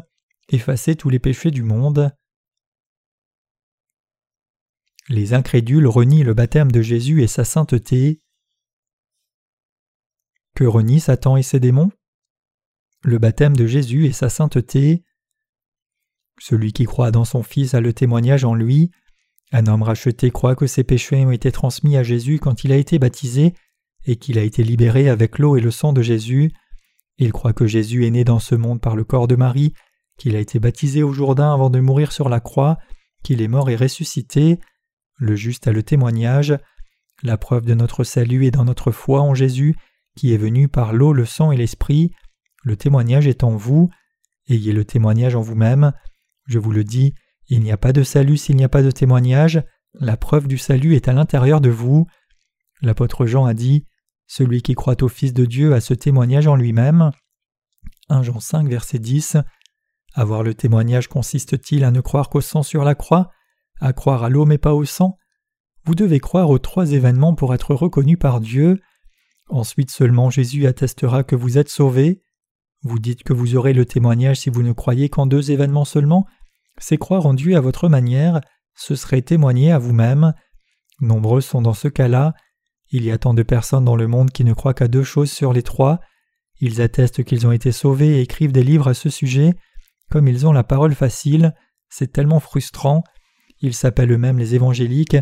[0.48, 2.12] effacé tous les péchés du monde.
[5.08, 8.20] Les incrédules renient le baptême de Jésus et sa sainteté.
[10.54, 11.90] Que renie Satan et ses démons?
[13.02, 15.04] Le baptême de Jésus et sa sainteté.
[16.38, 18.90] Celui qui croit dans son Fils a le témoignage en lui.
[19.52, 22.76] Un homme racheté croit que ses péchés ont été transmis à Jésus quand il a
[22.76, 23.54] été baptisé
[24.04, 26.52] et qu'il a été libéré avec l'eau et le sang de Jésus.
[27.22, 29.74] Il croit que Jésus est né dans ce monde par le corps de Marie,
[30.18, 32.78] qu'il a été baptisé au Jourdain avant de mourir sur la croix,
[33.22, 34.58] qu'il est mort et ressuscité.
[35.18, 36.58] Le juste a le témoignage.
[37.22, 39.76] La preuve de notre salut est dans notre foi en Jésus,
[40.16, 42.10] qui est venu par l'eau, le sang et l'esprit.
[42.64, 43.88] Le témoignage est en vous.
[44.48, 45.92] Ayez le témoignage en vous-même.
[46.48, 47.14] Je vous le dis,
[47.46, 49.62] il n'y a pas de salut s'il n'y a pas de témoignage.
[49.94, 52.04] La preuve du salut est à l'intérieur de vous.
[52.80, 53.86] L'apôtre Jean a dit
[54.34, 57.10] Celui qui croit au Fils de Dieu a ce témoignage en lui-même.
[58.08, 59.36] 1 Jean 5, verset 10.
[60.14, 63.30] Avoir le témoignage consiste-t-il à ne croire qu'au sang sur la croix,
[63.78, 65.18] à croire à l'eau mais pas au sang?
[65.84, 68.80] Vous devez croire aux trois événements pour être reconnu par Dieu.
[69.50, 72.22] Ensuite seulement Jésus attestera que vous êtes sauvés.
[72.80, 76.24] Vous dites que vous aurez le témoignage si vous ne croyez qu'en deux événements seulement,
[76.78, 78.40] c'est croire en Dieu à votre manière,
[78.74, 80.32] ce serait témoigner à vous-même.
[81.02, 82.32] Nombreux sont dans ce cas-là.
[82.92, 85.30] Il y a tant de personnes dans le monde qui ne croient qu'à deux choses
[85.30, 85.98] sur les trois.
[86.60, 89.54] Ils attestent qu'ils ont été sauvés et écrivent des livres à ce sujet.
[90.10, 91.54] Comme ils ont la parole facile,
[91.88, 93.02] c'est tellement frustrant.
[93.60, 95.16] Ils s'appellent eux-mêmes les évangéliques.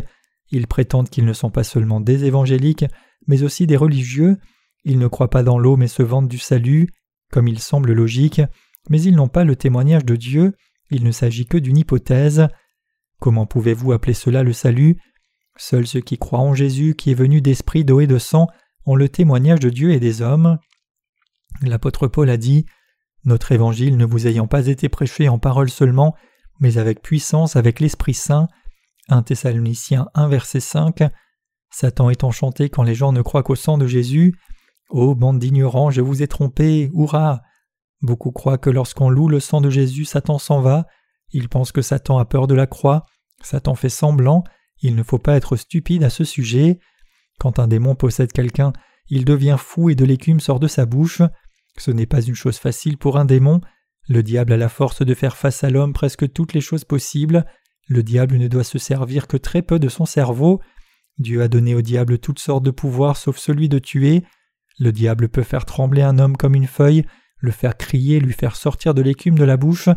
[0.51, 2.85] Ils prétendent qu'ils ne sont pas seulement des évangéliques,
[3.25, 4.37] mais aussi des religieux.
[4.83, 6.89] Ils ne croient pas dans l'eau mais se vantent du salut,
[7.31, 8.41] comme il semble logique,
[8.89, 10.53] mais ils n'ont pas le témoignage de Dieu
[10.91, 12.47] il ne s'agit que d'une hypothèse.
[13.19, 14.97] Comment pouvez-vous appeler cela le salut?
[15.63, 18.47] Seuls ceux qui croient en Jésus, qui est venu d'esprit, d'eau et de sang,
[18.87, 20.57] ont le témoignage de Dieu et des hommes.
[21.61, 22.65] L'apôtre Paul a dit
[23.25, 26.15] Notre évangile ne vous ayant pas été prêché en parole seulement,
[26.59, 28.47] mais avec puissance, avec l'Esprit Saint.
[29.09, 31.03] 1 Thessaloniciens 1 verset 5.
[31.69, 34.33] Satan est enchanté quand les gens ne croient qu'au sang de Jésus.
[34.89, 37.43] Ô bande d'ignorants, je vous ai trompé, hurrah
[38.01, 40.87] Beaucoup croient que lorsqu'on loue le sang de Jésus, Satan s'en va.
[41.33, 43.05] Ils pensent que Satan a peur de la croix.
[43.43, 44.43] Satan fait semblant.
[44.81, 46.79] Il ne faut pas être stupide à ce sujet.
[47.39, 48.73] Quand un démon possède quelqu'un,
[49.09, 51.21] il devient fou et de l'écume sort de sa bouche.
[51.77, 53.61] Ce n'est pas une chose facile pour un démon.
[54.07, 57.45] Le diable a la force de faire face à l'homme presque toutes les choses possibles.
[57.87, 60.61] Le diable ne doit se servir que très peu de son cerveau.
[61.17, 64.23] Dieu a donné au diable toutes sortes de pouvoirs sauf celui de tuer.
[64.79, 67.05] Le diable peut faire trembler un homme comme une feuille,
[67.37, 69.89] le faire crier, lui faire sortir de l'écume de la bouche.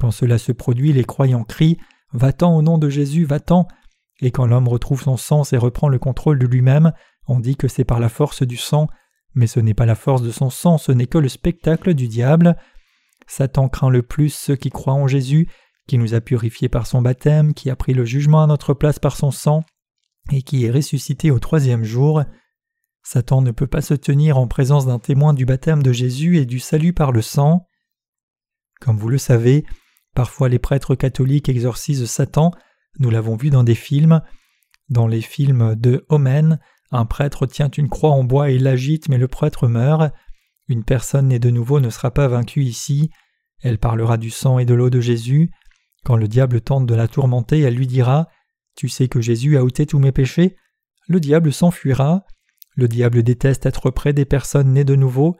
[0.00, 1.78] Quand cela se produit, les croyants crient
[2.12, 3.68] Va-t'en au nom de Jésus, va-t'en.
[4.20, 6.92] Et quand l'homme retrouve son sens et reprend le contrôle de lui-même,
[7.26, 8.88] on dit que c'est par la force du sang,
[9.34, 12.08] mais ce n'est pas la force de son sang, ce n'est que le spectacle du
[12.08, 12.56] diable.
[13.26, 15.48] Satan craint le plus ceux qui croient en Jésus,
[15.86, 18.98] qui nous a purifiés par son baptême, qui a pris le jugement à notre place
[18.98, 19.64] par son sang,
[20.32, 22.22] et qui est ressuscité au troisième jour.
[23.02, 26.46] Satan ne peut pas se tenir en présence d'un témoin du baptême de Jésus et
[26.46, 27.66] du salut par le sang.
[28.80, 29.64] Comme vous le savez,
[30.14, 32.50] parfois les prêtres catholiques exorcisent Satan,
[32.98, 34.22] nous l'avons vu dans des films.
[34.88, 36.58] Dans les films de Omen,
[36.90, 40.12] un prêtre tient une croix en bois et l'agite, mais le prêtre meurt.
[40.68, 43.10] Une personne née de nouveau ne sera pas vaincue ici.
[43.60, 45.50] Elle parlera du sang et de l'eau de Jésus.
[46.04, 48.28] Quand le diable tente de la tourmenter, elle lui dira
[48.76, 50.56] Tu sais que Jésus a ôté tous mes péchés
[51.08, 52.24] Le diable s'enfuira.
[52.76, 55.36] Le diable déteste être près des personnes nées de nouveau.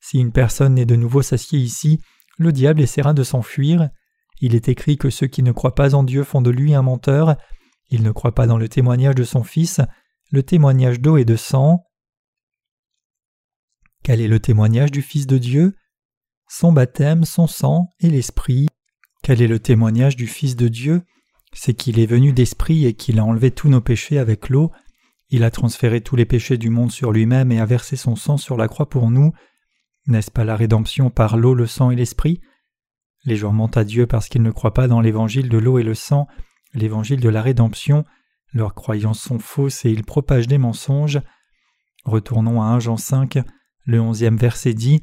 [0.00, 2.00] Si une personne née de nouveau s'assied ici,
[2.38, 3.90] le diable essaiera de s'enfuir.
[4.40, 6.82] Il est écrit que ceux qui ne croient pas en Dieu font de lui un
[6.82, 7.36] menteur.
[7.90, 9.80] Il ne croit pas dans le témoignage de son Fils,
[10.30, 11.86] le témoignage d'eau et de sang.
[14.02, 15.74] Quel est le témoignage du Fils de Dieu?
[16.48, 18.68] Son baptême, son sang et l'Esprit.
[19.22, 21.02] Quel est le témoignage du Fils de Dieu?
[21.52, 24.70] C'est qu'il est venu d'Esprit et qu'il a enlevé tous nos péchés avec l'eau
[25.28, 28.36] il a transféré tous les péchés du monde sur lui-même et a versé son sang
[28.36, 29.32] sur la croix pour nous.
[30.06, 32.40] N'est-ce pas la rédemption par l'eau, le sang et l'esprit?
[33.26, 35.82] Les gens mentent à Dieu parce qu'ils ne croient pas dans l'évangile de l'eau et
[35.82, 36.28] le sang,
[36.72, 38.04] l'évangile de la rédemption.
[38.52, 41.20] Leurs croyances sont fausses et ils propagent des mensonges.
[42.04, 43.38] Retournons à 1 Jean 5,
[43.84, 45.02] le onzième verset dit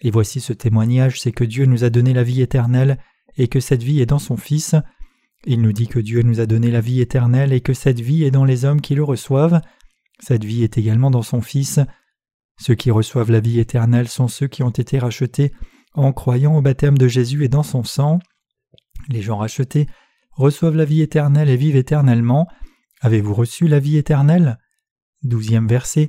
[0.00, 2.98] Et voici ce témoignage, c'est que Dieu nous a donné la vie éternelle
[3.36, 4.74] et que cette vie est dans son Fils.
[5.46, 8.24] Il nous dit que Dieu nous a donné la vie éternelle et que cette vie
[8.24, 9.60] est dans les hommes qui le reçoivent.
[10.18, 11.78] Cette vie est également dans son Fils.
[12.60, 15.52] Ceux qui reçoivent la vie éternelle sont ceux qui ont été rachetés
[15.94, 18.18] en croyant au baptême de Jésus et dans son sang.
[19.08, 19.86] Les gens rachetés
[20.32, 22.46] reçoivent la vie éternelle et vivent éternellement.
[23.00, 24.58] Avez-vous reçu la vie éternelle?
[25.22, 26.08] Douzième verset.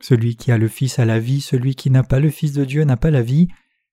[0.00, 2.64] Celui qui a le Fils a la vie, celui qui n'a pas le Fils de
[2.64, 3.48] Dieu n'a pas la vie,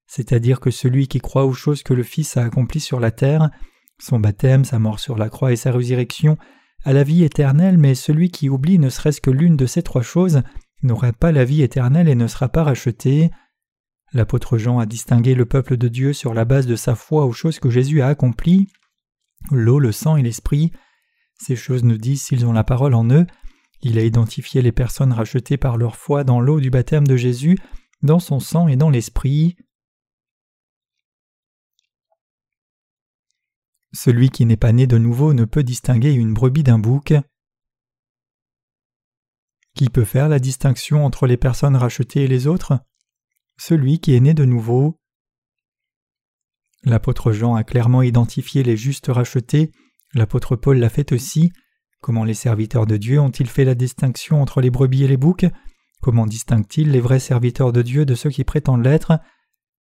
[0.07, 3.49] c'est-à-dire que celui qui croit aux choses que le Fils a accomplies sur la terre,
[3.97, 6.37] son baptême, sa mort sur la croix et sa résurrection,
[6.83, 10.01] a la vie éternelle, mais celui qui oublie ne serait-ce que l'une de ces trois
[10.01, 10.41] choses
[10.83, 13.29] n'aura pas la vie éternelle et ne sera pas racheté.
[14.13, 17.31] L'apôtre Jean a distingué le peuple de Dieu sur la base de sa foi aux
[17.31, 18.67] choses que Jésus a accomplies,
[19.51, 20.71] l'eau, le sang et l'esprit.
[21.39, 23.25] Ces choses nous disent s'ils ont la parole en eux.
[23.81, 27.57] Il a identifié les personnes rachetées par leur foi dans l'eau du baptême de Jésus,
[28.03, 29.55] dans son sang et dans l'esprit.
[33.93, 37.13] Celui qui n'est pas né de nouveau ne peut distinguer une brebis d'un bouc.
[39.73, 42.79] Qui peut faire la distinction entre les personnes rachetées et les autres?
[43.63, 44.99] Celui qui est né de nouveau.
[46.83, 49.71] L'apôtre Jean a clairement identifié les justes rachetés,
[50.15, 51.53] l'apôtre Paul l'a fait aussi.
[52.01, 55.45] Comment les serviteurs de Dieu ont-ils fait la distinction entre les brebis et les boucs?
[56.01, 59.19] Comment distinguent-ils les vrais serviteurs de Dieu de ceux qui prétendent l'être?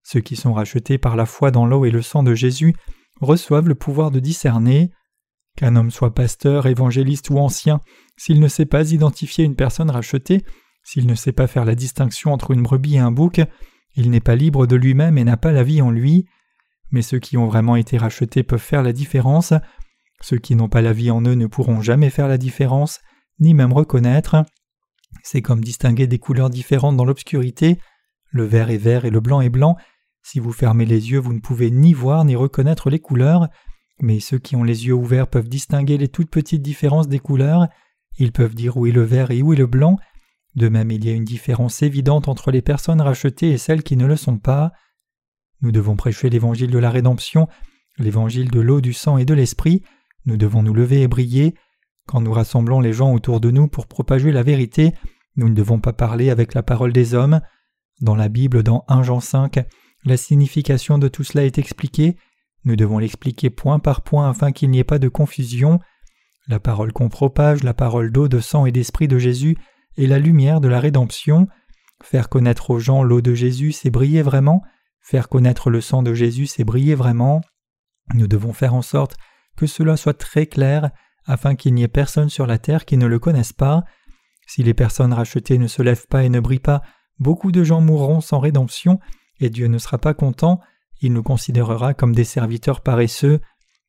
[0.04, 2.78] Ceux qui sont rachetés par la foi dans l'eau et le sang de Jésus
[3.20, 4.90] reçoivent le pouvoir de discerner.
[5.58, 7.82] Qu'un homme soit pasteur, évangéliste ou ancien,
[8.16, 10.46] s'il ne sait pas identifier une personne rachetée,
[10.86, 13.42] s'il ne sait pas faire la distinction entre une brebis et un bouc,
[13.96, 16.28] il n'est pas libre de lui-même et n'a pas la vie en lui.
[16.92, 19.52] Mais ceux qui ont vraiment été rachetés peuvent faire la différence.
[20.22, 23.02] Ceux qui n'ont pas la vie en eux ne pourront jamais faire la différence,
[23.40, 24.46] ni même reconnaître.
[25.24, 27.80] C'est comme distinguer des couleurs différentes dans l'obscurité.
[28.30, 29.78] Le vert est vert et le blanc est blanc.
[30.22, 33.48] Si vous fermez les yeux, vous ne pouvez ni voir ni reconnaître les couleurs.
[34.02, 37.68] Mais ceux qui ont les yeux ouverts peuvent distinguer les toutes petites différences des couleurs.
[38.20, 39.98] Ils peuvent dire où est le vert et où est le blanc.
[40.56, 43.98] De même, il y a une différence évidente entre les personnes rachetées et celles qui
[43.98, 44.72] ne le sont pas.
[45.62, 47.48] Nous devons prêcher l'évangile de la rédemption,
[47.98, 49.84] l'évangile de l'eau, du sang et de l'esprit.
[50.26, 51.56] Nous devons nous lever et briller.
[52.08, 54.94] Quand nous rassemblons les gens autour de nous pour propager la vérité,
[55.36, 57.42] nous ne devons pas parler avec la parole des hommes.
[58.02, 59.66] Dans la Bible, dans 1 Jean 5,
[60.06, 62.16] la signification de tout cela est expliquée.
[62.64, 65.80] Nous devons l'expliquer point par point afin qu'il n'y ait pas de confusion.
[66.48, 69.58] La parole qu'on propage, la parole d'eau, de sang et d'esprit de Jésus
[69.98, 71.48] est la lumière de la rédemption.
[72.04, 74.62] Faire connaître aux gens l'eau de Jésus, c'est briller vraiment.
[75.02, 77.42] Faire connaître le sang de Jésus, c'est briller vraiment.
[78.14, 79.18] Nous devons faire en sorte
[79.56, 80.92] que cela soit très clair
[81.26, 83.84] afin qu'il n'y ait personne sur la terre qui ne le connaisse pas.
[84.48, 86.82] Si les personnes rachetées ne se lèvent pas et ne brillent pas,
[87.20, 89.00] beaucoup de gens mourront sans rédemption,
[89.40, 90.60] et Dieu ne sera pas content,
[91.02, 93.40] il nous considérera comme des serviteurs paresseux.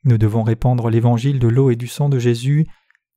[0.05, 2.67] Nous devons répandre l'évangile de l'eau et du sang de Jésus.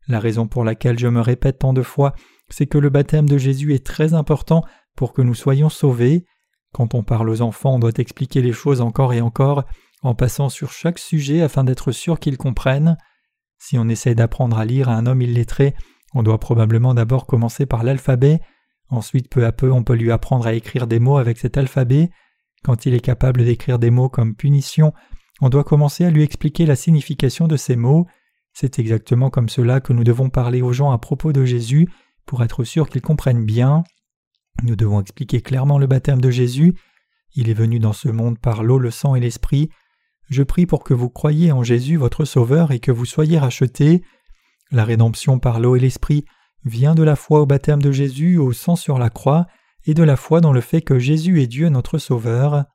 [0.09, 2.13] La raison pour laquelle je me répète tant de fois,
[2.49, 4.63] c'est que le baptême de Jésus est très important
[4.95, 6.25] pour que nous soyons sauvés.
[6.73, 9.65] Quand on parle aux enfants, on doit expliquer les choses encore et encore,
[10.01, 12.97] en passant sur chaque sujet afin d'être sûr qu'ils comprennent.
[13.59, 15.75] Si on essaie d'apprendre à lire à un homme illettré,
[16.15, 18.39] on doit probablement d'abord commencer par l'alphabet,
[18.89, 22.09] ensuite peu à peu on peut lui apprendre à écrire des mots avec cet alphabet.
[22.63, 24.91] Quand il est capable d'écrire des mots comme punition,
[25.39, 28.07] on doit commencer à lui expliquer la signification de ces mots.
[28.61, 31.87] C'est exactement comme cela que nous devons parler aux gens à propos de Jésus
[32.25, 33.85] pour être sûr qu'ils comprennent bien.
[34.63, 36.75] Nous devons expliquer clairement le baptême de Jésus.
[37.35, 39.69] Il est venu dans ce monde par l'eau, le sang et l'esprit.
[40.29, 44.03] Je prie pour que vous croyiez en Jésus votre Sauveur et que vous soyez rachetés.
[44.71, 46.25] La rédemption par l'eau et l'esprit
[46.65, 49.47] vient de la foi au baptême de Jésus, au sang sur la croix,
[49.85, 52.65] et de la foi dans le fait que Jésus est Dieu notre Sauveur.